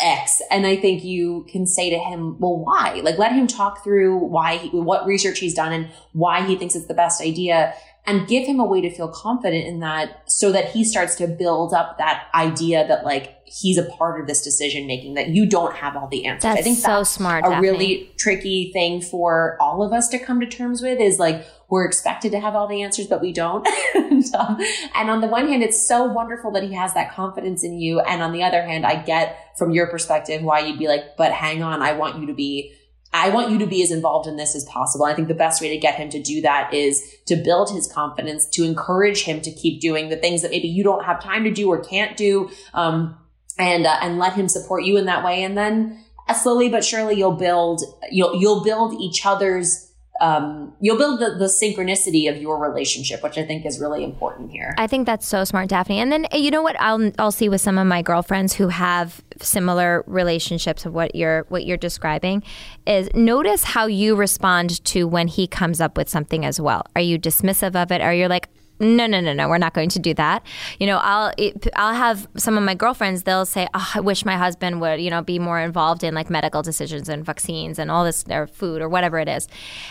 [0.00, 0.40] X.
[0.50, 3.00] And I think you can say to him, well, why?
[3.02, 6.74] Like, let him talk through why, he, what research he's done and why he thinks
[6.76, 7.74] it's the best idea
[8.08, 11.26] and give him a way to feel confident in that so that he starts to
[11.26, 15.44] build up that idea that like he's a part of this decision making that you
[15.44, 16.44] don't have all the answers.
[16.44, 17.44] That's I think so that's smart.
[17.44, 17.68] A Daphne.
[17.68, 21.84] really tricky thing for all of us to come to terms with is like we're
[21.84, 23.68] expected to have all the answers, but we don't.
[23.94, 24.58] and, um,
[24.94, 28.00] and on the one hand, it's so wonderful that he has that confidence in you,
[28.00, 31.32] and on the other hand, I get from your perspective why you'd be like, but
[31.32, 32.72] hang on, I want you to be
[33.12, 35.06] I want you to be as involved in this as possible.
[35.06, 37.90] I think the best way to get him to do that is to build his
[37.90, 41.44] confidence, to encourage him to keep doing the things that maybe you don't have time
[41.44, 43.16] to do or can't do, um,
[43.58, 45.42] and uh, and let him support you in that way.
[45.42, 46.04] And then
[46.34, 49.87] slowly but surely, you'll build you'll you'll build each other's
[50.20, 54.50] um, you'll build the, the synchronicity of your relationship, which I think is really important
[54.50, 54.74] here.
[54.78, 55.98] I think that's so smart, Daphne.
[55.98, 59.22] And then you know what I'll I'll see with some of my girlfriends who have
[59.40, 62.42] similar relationships of what you're what you're describing
[62.86, 66.84] is notice how you respond to when he comes up with something as well.
[66.96, 68.00] Are you dismissive of it?
[68.00, 68.48] Are you like,
[68.80, 70.44] no, no, no, no, we're not going to do that.
[70.78, 71.32] You know, I'll
[71.76, 73.24] I'll have some of my girlfriends.
[73.24, 76.30] They'll say, oh, I wish my husband would, you know, be more involved in like
[76.30, 79.48] medical decisions and vaccines and all this, or food or whatever it is.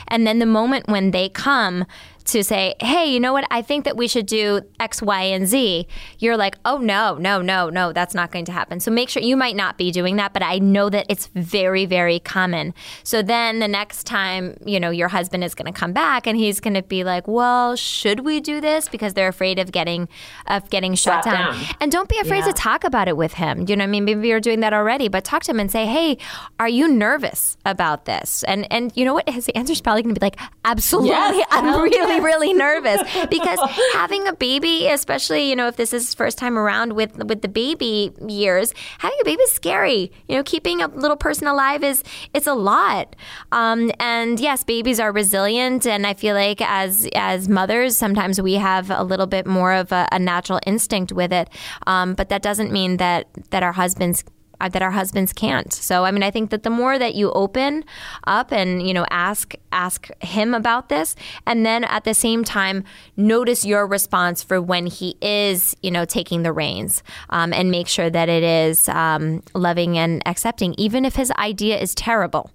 [0.08, 1.86] And then the moment when they come
[2.28, 3.46] to say, hey, you know what?
[3.52, 5.88] I think that we should do X, Y, and Z.
[6.20, 8.80] You're like, oh, no, no, no, no, that's not going to happen.
[8.80, 11.86] So make sure you might not be doing that, but I know that it's very,
[11.86, 12.74] very common.
[13.04, 16.38] So then the next time, you know, your husband is going to come back and
[16.38, 18.88] he's going to be like, well, should we do this?
[18.90, 20.08] Because they're afraid of getting,
[20.48, 21.54] of getting shut down.
[21.54, 21.66] down.
[21.82, 22.48] And don't be afraid Yeah.
[22.48, 23.66] to talk about it with him.
[23.68, 24.06] You know what I mean?
[24.06, 26.18] Maybe you're doing that already, but talk to him and say, hey,
[26.60, 28.44] are you nervous about this?
[28.44, 29.30] And, and you know what?
[29.30, 31.10] His answer's probably going to be like, absolutely.
[31.12, 31.80] Yes, I'm hell
[32.24, 33.60] really, nervous because
[33.94, 37.48] having a baby, especially you know if this is first time around with with the
[37.48, 40.12] baby years, having a baby is scary.
[40.28, 42.04] You know, keeping a little person alive is
[42.34, 43.16] it's a lot.
[43.52, 48.54] Um, and yes, babies are resilient, and I feel like as as mothers, sometimes we
[48.54, 51.50] have a little bit more of a, a natural instinct with it.
[51.86, 54.24] Um, but that doesn't mean that that our husbands
[54.60, 55.72] that our husbands can't.
[55.72, 57.84] So I mean, I think that the more that you open
[58.26, 62.84] up and you know ask ask him about this, and then at the same time
[63.16, 67.88] notice your response for when he is you know taking the reins, um, and make
[67.88, 72.52] sure that it is um, loving and accepting, even if his idea is terrible.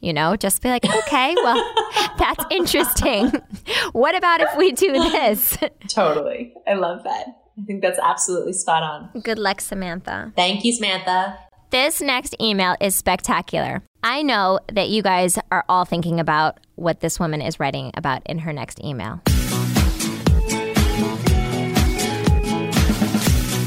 [0.00, 1.74] You know, just be like, okay, well,
[2.18, 3.32] that's interesting.
[3.92, 5.56] what about if we do this?
[5.88, 6.52] Totally.
[6.68, 7.26] I love that.
[7.58, 9.20] I think that's absolutely spot on.
[9.22, 10.32] Good luck, Samantha.
[10.36, 11.38] Thank you, Samantha.
[11.74, 13.82] This next email is spectacular.
[14.00, 18.22] I know that you guys are all thinking about what this woman is writing about
[18.26, 19.20] in her next email.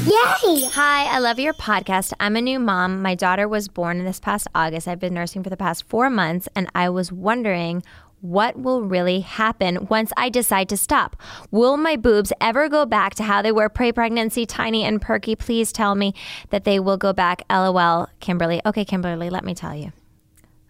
[0.06, 0.64] Yay!
[0.70, 2.14] Hi, I love your podcast.
[2.18, 3.02] I'm a new mom.
[3.02, 4.88] My daughter was born this past August.
[4.88, 7.82] I've been nursing for the past four months, and I was wondering
[8.20, 11.16] what will really happen once I decide to stop?
[11.50, 15.36] Will my boobs ever go back to how they were pre pregnancy, tiny and perky?
[15.36, 16.14] Please tell me
[16.50, 17.42] that they will go back.
[17.50, 18.60] LOL, Kimberly.
[18.66, 19.92] Okay, Kimberly, let me tell you.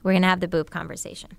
[0.03, 1.31] We're going to have the boob conversation.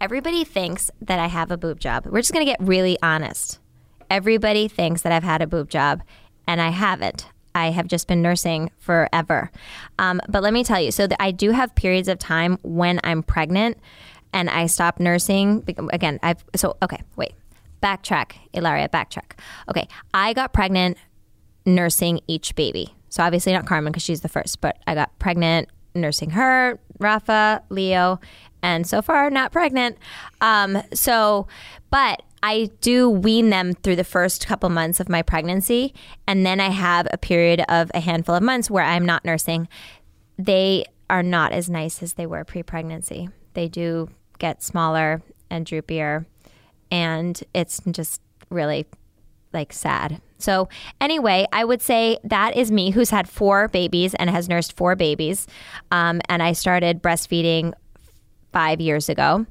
[0.00, 2.06] Everybody thinks that I have a boob job.
[2.06, 3.58] We're just going to get really honest.
[4.10, 6.02] Everybody thinks that I've had a boob job,
[6.46, 7.26] and I haven't.
[7.54, 9.50] I have just been nursing forever.
[9.98, 13.22] Um, but let me tell you so I do have periods of time when I'm
[13.22, 13.78] pregnant
[14.34, 15.64] and I stopped nursing.
[15.92, 17.00] Again, I've so okay.
[17.16, 17.32] Wait,
[17.82, 19.38] backtrack, Hilaria, backtrack.
[19.70, 20.98] Okay, I got pregnant
[21.64, 22.94] nursing each baby.
[23.08, 27.62] So obviously not Carmen because she's the first, but I got pregnant nursing her, Rafa,
[27.70, 28.18] Leo,
[28.62, 29.96] and so far not pregnant.
[30.40, 31.46] Um, so,
[31.90, 35.94] but I do wean them through the first couple months of my pregnancy,
[36.26, 39.68] and then I have a period of a handful of months where I'm not nursing.
[40.36, 43.28] They are not as nice as they were pre-pregnancy.
[43.54, 44.08] They do
[44.38, 46.26] get smaller and droopier,
[46.90, 48.20] and it's just
[48.50, 48.86] really
[49.52, 50.20] like sad.
[50.38, 50.68] So,
[51.00, 54.94] anyway, I would say that is me who's had four babies and has nursed four
[54.96, 55.46] babies.
[55.90, 57.72] Um, and I started breastfeeding
[58.52, 59.46] five years ago.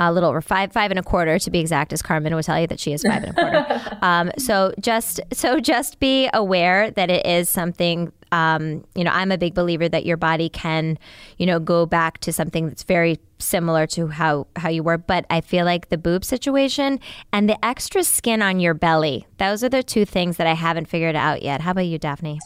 [0.00, 2.60] A little over five, five and a quarter to be exact, as Carmen will tell
[2.60, 3.98] you that she is five and a quarter.
[4.02, 9.32] um, so just, so just be aware that it is something um, you know, I'm
[9.32, 10.98] a big believer that your body can,
[11.38, 14.98] you know, go back to something that's very similar to how how you were.
[14.98, 17.00] But I feel like the boob situation
[17.32, 20.88] and the extra skin on your belly, those are the two things that I haven't
[20.88, 21.62] figured out yet.
[21.62, 22.38] How about you, Daphne?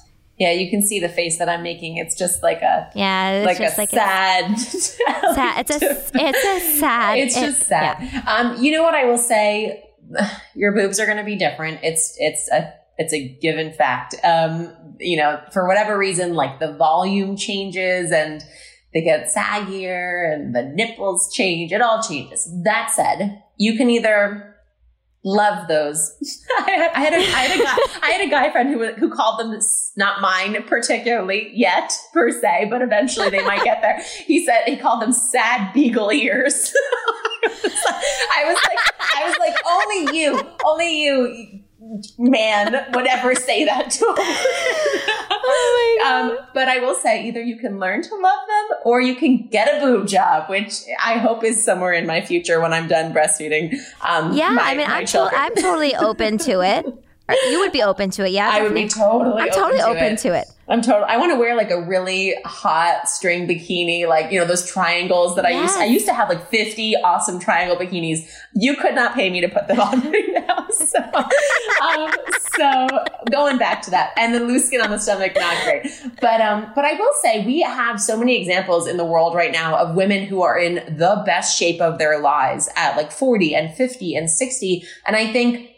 [0.43, 1.99] Yeah, you can see the face that I'm making.
[1.99, 5.70] It's just like a yeah, like a like sad, sad.
[5.70, 7.18] It's a it's a sad.
[7.18, 7.99] It's just sad.
[8.01, 8.24] Yeah.
[8.26, 9.88] Um, you know what I will say?
[10.57, 11.78] Your boobs are going to be different.
[11.84, 14.16] It's it's a it's a given fact.
[14.24, 18.43] Um, you know, for whatever reason, like the volume changes and
[18.93, 21.70] they get saggier and the nipples change.
[21.70, 22.51] It all changes.
[22.64, 24.52] That said, you can either
[25.25, 26.16] love those.
[26.59, 28.93] I, had, I, had a, I, had a guy, I had a guy friend who,
[28.95, 29.59] who called them,
[29.97, 34.01] not mine particularly yet per se, but eventually they might get there.
[34.27, 36.73] He said he called them sad beagle ears.
[37.45, 38.79] I was like,
[39.16, 41.62] I was like, only you, only you
[42.18, 44.82] man would ever say that to him.
[46.05, 49.49] Um, but I will say either you can learn to love them or you can
[49.49, 53.13] get a boob job, which I hope is somewhere in my future when I'm done
[53.13, 53.75] breastfeeding.
[54.01, 56.87] Um, yeah, my, I mean, I'm, to- I'm totally open to it.
[57.49, 58.51] You would be open to it, yeah?
[58.53, 59.41] I would be totally.
[59.43, 60.49] I'm totally open, open to, to it.
[60.73, 61.05] I'm total.
[61.07, 65.37] I want to wear like a really hot string bikini, like you know those triangles
[65.37, 65.77] that I used.
[65.77, 68.20] I used to have like 50 awesome triangle bikinis.
[68.55, 70.66] You could not pay me to put them on right now.
[70.70, 70.99] So,
[71.87, 72.11] um,
[72.57, 75.87] so going back to that, and the loose skin on the stomach, not great.
[76.23, 79.53] But um, but I will say we have so many examples in the world right
[79.53, 83.55] now of women who are in the best shape of their lives at like 40
[83.55, 85.68] and 50 and 60, and I think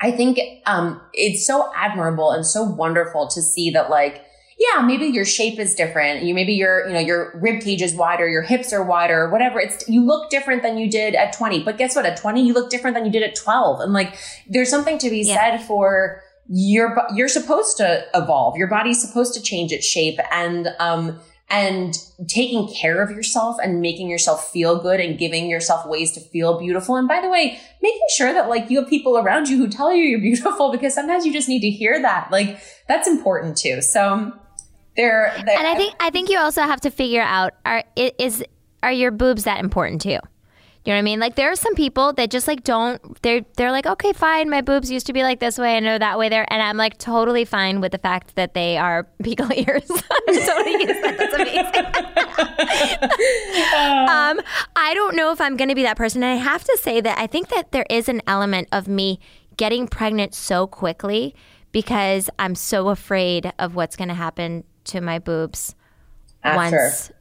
[0.00, 4.24] I think um, it's so admirable and so wonderful to see that like
[4.60, 6.22] yeah, maybe your shape is different.
[6.22, 9.58] You maybe your, you know, your rib cage is wider, your hips are wider, whatever.
[9.58, 11.64] It's you look different than you did at 20.
[11.64, 12.04] But guess what?
[12.04, 13.80] At 20, you look different than you did at 12.
[13.80, 15.36] And like there's something to be yeah.
[15.36, 18.58] said for your you're supposed to evolve.
[18.58, 21.96] Your body's supposed to change its shape and um and
[22.28, 26.58] taking care of yourself and making yourself feel good and giving yourself ways to feel
[26.60, 26.96] beautiful.
[26.96, 29.92] And by the way, making sure that like you have people around you who tell
[29.92, 32.30] you you're beautiful because sometimes you just need to hear that.
[32.30, 33.80] Like that's important too.
[33.80, 34.32] So
[35.00, 38.44] there, and I think I think you also have to figure out are is
[38.82, 40.20] are your boobs that important to you?
[40.86, 41.20] Know what I mean?
[41.20, 44.60] Like there are some people that just like don't they're they're like, okay, fine, my
[44.62, 46.98] boobs used to be like this way, I know that way there and I'm like
[46.98, 49.88] totally fine with the fact that they are beagle ears.
[50.28, 51.16] I'm totally that.
[51.18, 51.84] That's amazing.
[54.08, 54.40] um,
[54.74, 56.22] I don't know if I'm gonna be that person.
[56.24, 59.20] And I have to say that I think that there is an element of me
[59.56, 61.34] getting pregnant so quickly
[61.72, 65.74] because I'm so afraid of what's gonna happen to my boobs
[66.42, 66.76] after.
[66.76, 67.12] once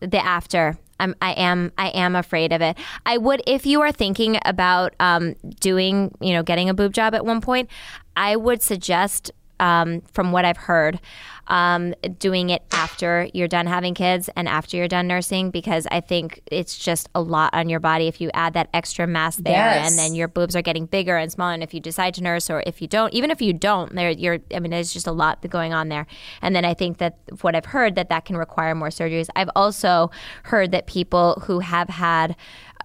[0.00, 2.76] the after I'm, I am I am afraid of it.
[3.04, 7.14] I would if you are thinking about um, doing you know getting a boob job
[7.14, 7.68] at one point.
[8.16, 11.00] I would suggest um, from what I've heard,
[11.46, 16.00] um, doing it after you're done having kids and after you're done nursing because I
[16.00, 19.52] think it's just a lot on your body if you add that extra mass there
[19.52, 19.90] Yes.
[19.90, 21.52] and then your boobs are getting bigger and smaller.
[21.52, 24.10] And if you decide to nurse or if you don't, even if you don't, there
[24.10, 24.38] you're.
[24.54, 26.06] I mean, there's just a lot going on there.
[26.40, 29.28] And then I think that what I've heard that that can require more surgeries.
[29.36, 30.10] I've also
[30.44, 32.36] heard that people who have had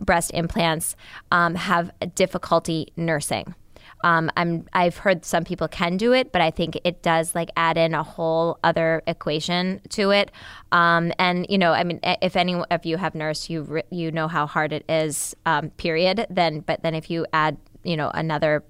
[0.02, 0.96] breast implants
[1.32, 3.56] um, have difficulty nursing.
[4.04, 7.50] Um, I'm I've heard some people can do it, but I think it does like
[7.56, 10.32] add in a whole other equation to it.
[10.72, 14.28] Um, and you know, I mean, if any of you have nursed, you you know
[14.28, 15.36] how hard it is.
[15.46, 16.26] Um, period.
[16.30, 18.64] Then, but then if you add you know another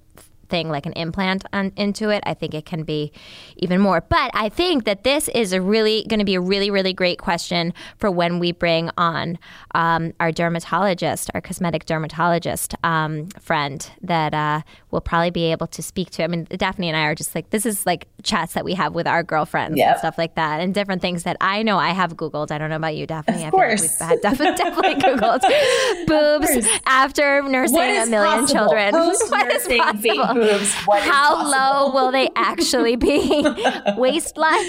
[0.50, 3.12] thing like an implant on, into it, I think it can be
[3.56, 4.00] even more.
[4.00, 7.18] But I think that this is a really going to be a really really great
[7.18, 9.38] question for when we bring on
[9.74, 15.82] um, our dermatologist, our cosmetic dermatologist um, friend that uh, will probably be able to
[15.82, 16.24] speak to.
[16.24, 18.94] I mean, Daphne and I are just like this is like chats that we have
[18.94, 19.88] with our girlfriends Yep.
[19.88, 22.50] and stuff like that, and different things that I know I have Googled.
[22.50, 23.36] I don't know about you, Daphne.
[23.36, 24.00] I feel course.
[24.00, 28.46] like we've had definitely, definitely Googled boobs after nursing a million possible?
[28.60, 28.92] children.
[28.92, 30.39] Post What is nursing baby possible?
[30.40, 30.74] Boobs.
[30.86, 33.44] What is How low will they actually be?
[33.96, 34.68] Waistline?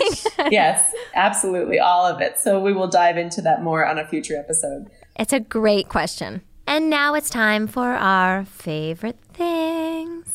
[0.49, 2.37] yes, absolutely, all of it.
[2.37, 4.89] So we will dive into that more on a future episode.
[5.17, 6.41] it's a great question.
[6.67, 10.27] And now it's time for our favorite things.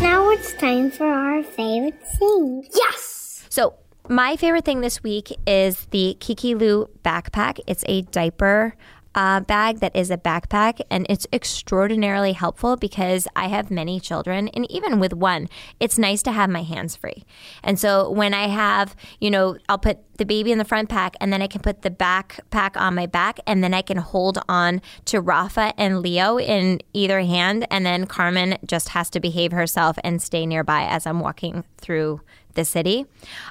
[0.00, 2.66] Now it's time for our favorite thing.
[2.74, 3.44] Yes!
[3.48, 3.74] So,
[4.08, 7.60] my favorite thing this week is the Kiki Lou backpack.
[7.66, 8.74] It's a diaper
[9.14, 14.48] uh, bag that is a backpack, and it's extraordinarily helpful because I have many children,
[14.48, 15.48] and even with one,
[15.80, 17.24] it's nice to have my hands free.
[17.62, 21.16] And so, when I have, you know, I'll put the baby in the front pack,
[21.20, 24.38] and then I can put the backpack on my back, and then I can hold
[24.48, 29.50] on to Rafa and Leo in either hand, and then Carmen just has to behave
[29.52, 32.20] herself and stay nearby as I'm walking through
[32.54, 33.06] the city.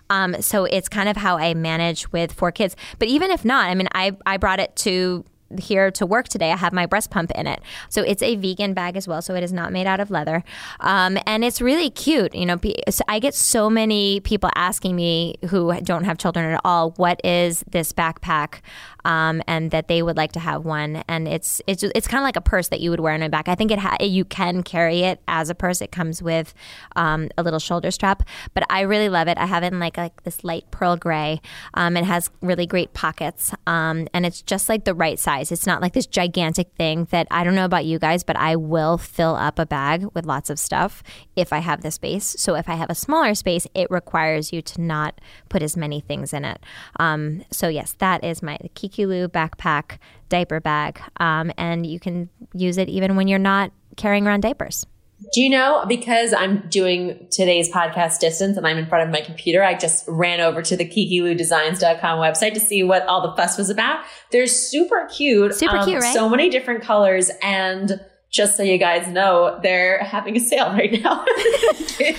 [0.09, 2.75] Um, so it's kind of how I manage with four kids.
[2.97, 5.25] But even if not, I mean, I, I brought it to
[5.57, 6.51] here to work today.
[6.51, 7.61] I have my breast pump in it.
[7.89, 9.21] So it's a vegan bag as well.
[9.21, 10.43] So it is not made out of leather.
[10.79, 12.35] Um, and it's really cute.
[12.35, 12.59] You know,
[13.07, 17.63] I get so many people asking me who don't have children at all, what is
[17.69, 18.61] this backpack?
[19.05, 21.03] Um, and that they would like to have one.
[21.07, 23.29] And it's, it's, it's kind of like a purse that you would wear on your
[23.29, 23.47] back.
[23.47, 25.81] I think it ha- you can carry it as a purse.
[25.81, 26.53] It comes with
[26.95, 28.23] um, a little shoulder strap,
[28.53, 29.37] but I really love it.
[29.37, 31.41] I have it in like like this light pearl gray.
[31.73, 35.51] Um, it has really great pockets, um, and it's just like the right size.
[35.51, 38.55] It's not like this gigantic thing that I don't know about you guys, but I
[38.55, 41.03] will fill up a bag with lots of stuff
[41.35, 42.35] if I have the space.
[42.37, 45.19] So if I have a smaller space, it requires you to not
[45.49, 46.63] put as many things in it.
[46.99, 48.57] Um, so yes, that is my
[48.89, 49.97] Kikilu backpack
[50.29, 54.85] diaper bag, um, and you can use it even when you're not carrying around diapers.
[55.33, 59.19] Do you know, because I'm doing today's podcast distance and I'm in front of my
[59.19, 63.57] computer, I just ran over to the kikiludesigns.com website to see what all the fuss
[63.57, 64.05] was about.
[64.31, 65.55] They're super cute.
[65.55, 66.13] Super cute, right?
[66.13, 67.31] So many different colors.
[67.41, 67.99] And
[68.31, 71.25] just so you guys know, they're having a sale right now.
[71.99, 72.13] in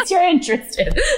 [0.00, 0.98] case you're interested.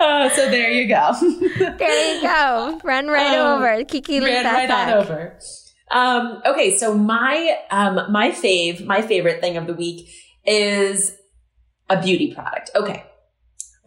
[0.00, 1.12] Uh, so there you go.
[1.78, 2.80] There you go.
[2.84, 3.84] Run right Um, over.
[3.84, 5.38] Kiki ran right on over.
[5.90, 10.08] Um, okay, so my um, my fave, my favorite thing of the week
[10.44, 11.16] is
[11.88, 12.70] a beauty product.
[12.74, 13.04] Okay,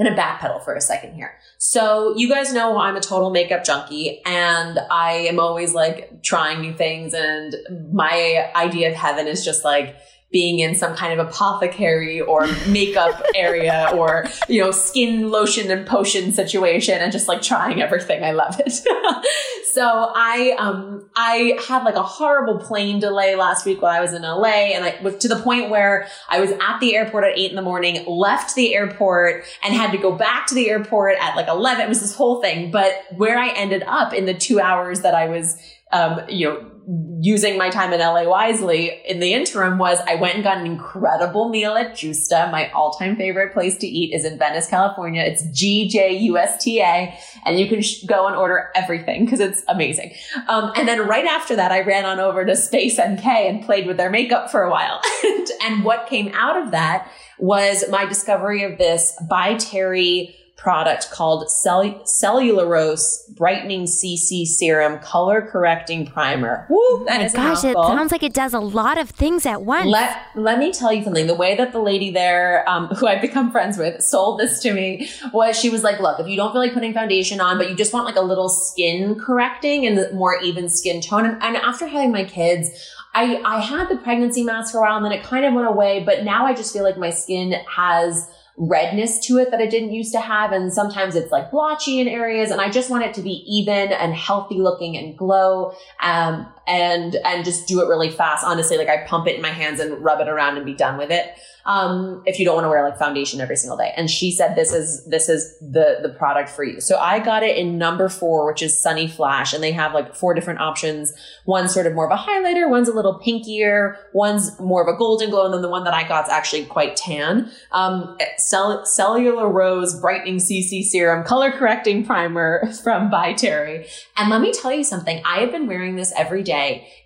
[0.02, 1.38] I'm gonna backpedal for a second here.
[1.60, 6.62] So you guys know I'm a total makeup junkie, and I am always like trying
[6.62, 7.14] new things.
[7.14, 7.56] And
[7.93, 9.95] my idea of heaven is just like
[10.32, 15.86] being in some kind of apothecary or makeup area or you know skin lotion and
[15.86, 18.24] potion situation and just like trying everything.
[18.24, 18.82] I love it.
[19.74, 24.14] So i um i had like a horrible plane delay last week while i was
[24.14, 27.38] in la and i was to the point where i was at the airport at
[27.38, 31.16] 8 in the morning left the airport and had to go back to the airport
[31.22, 32.70] at like 11 it was this whole thing.
[32.70, 35.58] But where i ended up in the two hours that i was
[35.94, 36.70] um, you know,
[37.20, 40.66] using my time in LA wisely in the interim was I went and got an
[40.66, 42.52] incredible meal at Gjusta.
[42.52, 45.22] My all time favorite place to eat is in Venice, California.
[45.22, 47.14] It's GJUSTA
[47.46, 50.14] and you can sh- go and order everything because it's amazing.
[50.48, 53.86] Um, and then right after that, I ran on over to Space NK and played
[53.86, 55.02] with their makeup for a while.
[55.24, 61.09] and, and what came out of that was my discovery of this by Terry product
[61.09, 66.68] called Cell- Cellularose Brightening CC Serum Color Correcting Primer.
[66.70, 69.64] Woo, that My is gosh, it sounds like it does a lot of things at
[69.64, 69.88] once.
[69.88, 71.26] Let let me tell you something.
[71.26, 74.74] The way that the lady there, um, who I've become friends with, sold this to
[74.74, 77.68] me was she was like, "Look, if you don't feel like putting foundation on, but
[77.70, 81.57] you just want like a little skin correcting and more even skin tone." And, and
[81.57, 82.70] after having my kids,
[83.16, 85.68] I, I had the pregnancy mask for a while and then it kind of went
[85.68, 88.30] away, but now I just feel like my skin has
[88.62, 90.51] redness to it that I didn't used to have.
[90.51, 92.51] And sometimes it's like blotchy in areas.
[92.51, 95.74] And I just want it to be even and healthy looking and glow.
[96.01, 98.45] Um, and, and just do it really fast.
[98.45, 100.97] Honestly, like I pump it in my hands and rub it around and be done
[100.97, 103.93] with it um, if you don't want to wear like foundation every single day.
[103.95, 106.82] And she said, this is, this is the, the product for you.
[106.82, 109.53] So I got it in number four, which is Sunny Flash.
[109.53, 111.13] And they have like four different options.
[111.45, 112.69] One's sort of more of a highlighter.
[112.69, 113.95] One's a little pinkier.
[114.13, 115.45] One's more of a golden glow.
[115.45, 117.51] And then the one that I got is actually quite tan.
[117.72, 123.88] Um, cell- Cellularose brightening CC serum, color correcting primer from By Terry.
[124.17, 125.22] And let me tell you something.
[125.26, 126.61] I have been wearing this every day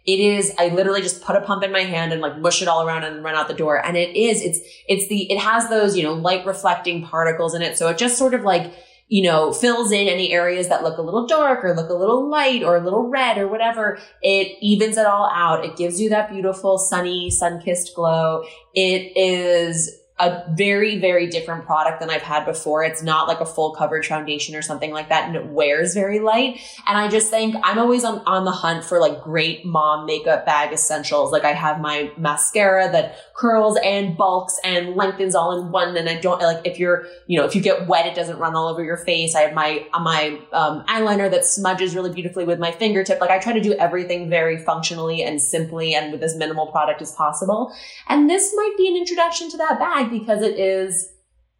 [0.05, 2.67] it is, I literally just put a pump in my hand and like mush it
[2.67, 3.83] all around and run out the door.
[3.83, 7.61] And it is, it's, it's the, it has those, you know, light reflecting particles in
[7.61, 7.77] it.
[7.77, 8.73] So it just sort of like,
[9.07, 12.29] you know, fills in any areas that look a little dark or look a little
[12.29, 13.99] light or a little red or whatever.
[14.21, 15.63] It evens it all out.
[15.63, 18.43] It gives you that beautiful sunny, sun kissed glow.
[18.73, 22.85] It is a very, very different product than I've had before.
[22.85, 25.27] It's not like a full coverage foundation or something like that.
[25.27, 26.61] And it wears very light.
[26.87, 30.45] And I just think I'm always on, on the hunt for like great mom makeup
[30.45, 31.33] bag essentials.
[31.33, 35.97] Like I have my mascara that curls and bulks and lengthens all in one.
[35.97, 38.55] And I don't like if you're, you know, if you get wet, it doesn't run
[38.55, 39.35] all over your face.
[39.35, 43.19] I have my, my, um, eyeliner that smudges really beautifully with my fingertip.
[43.19, 47.01] Like I try to do everything very functionally and simply and with as minimal product
[47.01, 47.75] as possible.
[48.07, 51.11] And this might be an introduction to that bag because it is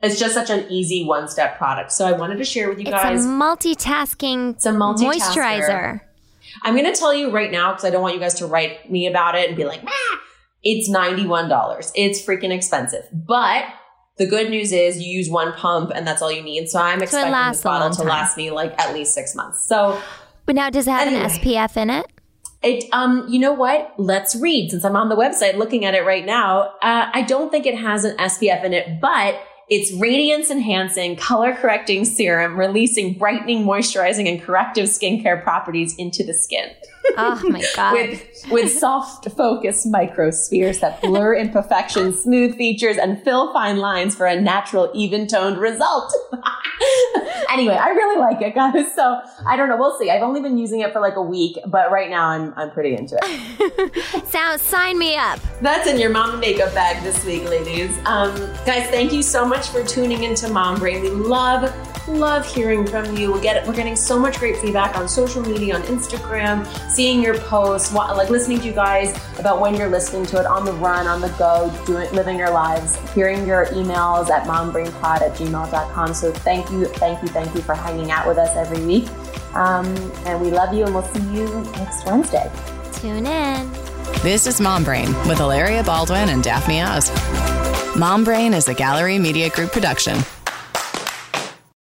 [0.01, 1.91] it's just such an easy one step product.
[1.91, 3.19] So I wanted to share with you guys.
[3.19, 6.01] It's a multitasking it's a moisturizer.
[6.63, 8.89] I'm going to tell you right now because I don't want you guys to write
[8.89, 10.21] me about it and be like, ah,
[10.63, 11.91] it's $91.
[11.95, 13.05] It's freaking expensive.
[13.11, 13.65] But
[14.17, 16.69] the good news is you use one pump and that's all you need.
[16.69, 19.65] So I'm expecting this bottle to last me like at least six months.
[19.65, 19.99] So,
[20.45, 21.23] but now does it have anyway.
[21.23, 22.05] an SPF in it?
[22.65, 23.93] It, um, you know what?
[23.97, 26.73] Let's read since I'm on the website looking at it right now.
[26.81, 31.53] Uh, I don't think it has an SPF in it, but it's radiance enhancing, color
[31.55, 36.69] correcting serum, releasing brightening, moisturizing, and corrective skincare properties into the skin.
[37.17, 37.93] Oh my god!
[37.93, 44.25] with with soft focus microspheres that blur imperfections, smooth features, and fill fine lines for
[44.25, 46.13] a natural, even toned result.
[47.49, 48.93] anyway, I really like it, guys.
[48.93, 49.77] So I don't know.
[49.77, 50.09] We'll see.
[50.09, 52.95] I've only been using it for like a week, but right now I'm I'm pretty
[52.95, 54.27] into it.
[54.27, 55.39] Sound sign me up.
[55.61, 57.97] That's in your mom makeup bag this week, ladies.
[58.05, 58.35] Um,
[58.65, 61.01] guys, thank you so much for tuning into Mom Brain.
[61.01, 61.73] We love
[62.09, 63.31] love hearing from you.
[63.31, 67.37] We get we're getting so much great feedback on social media, on Instagram, seeing your
[67.37, 71.07] posts, like listening to you guys about when you're listening to it on the run,
[71.07, 76.13] on the go, doing living your lives, hearing your emails at mombrainpod at gmail.com.
[76.13, 79.07] So thank you, thank you, thank you for hanging out with us every week.
[79.55, 79.85] Um,
[80.25, 81.47] and we love you and we'll see you
[81.77, 82.51] next Wednesday.
[82.91, 83.71] Tune in.
[84.21, 87.74] This is Mom Brain with Hilaria Baldwin and Daphne Oz.
[87.95, 90.17] Mom Brain is a Gallery Media Group production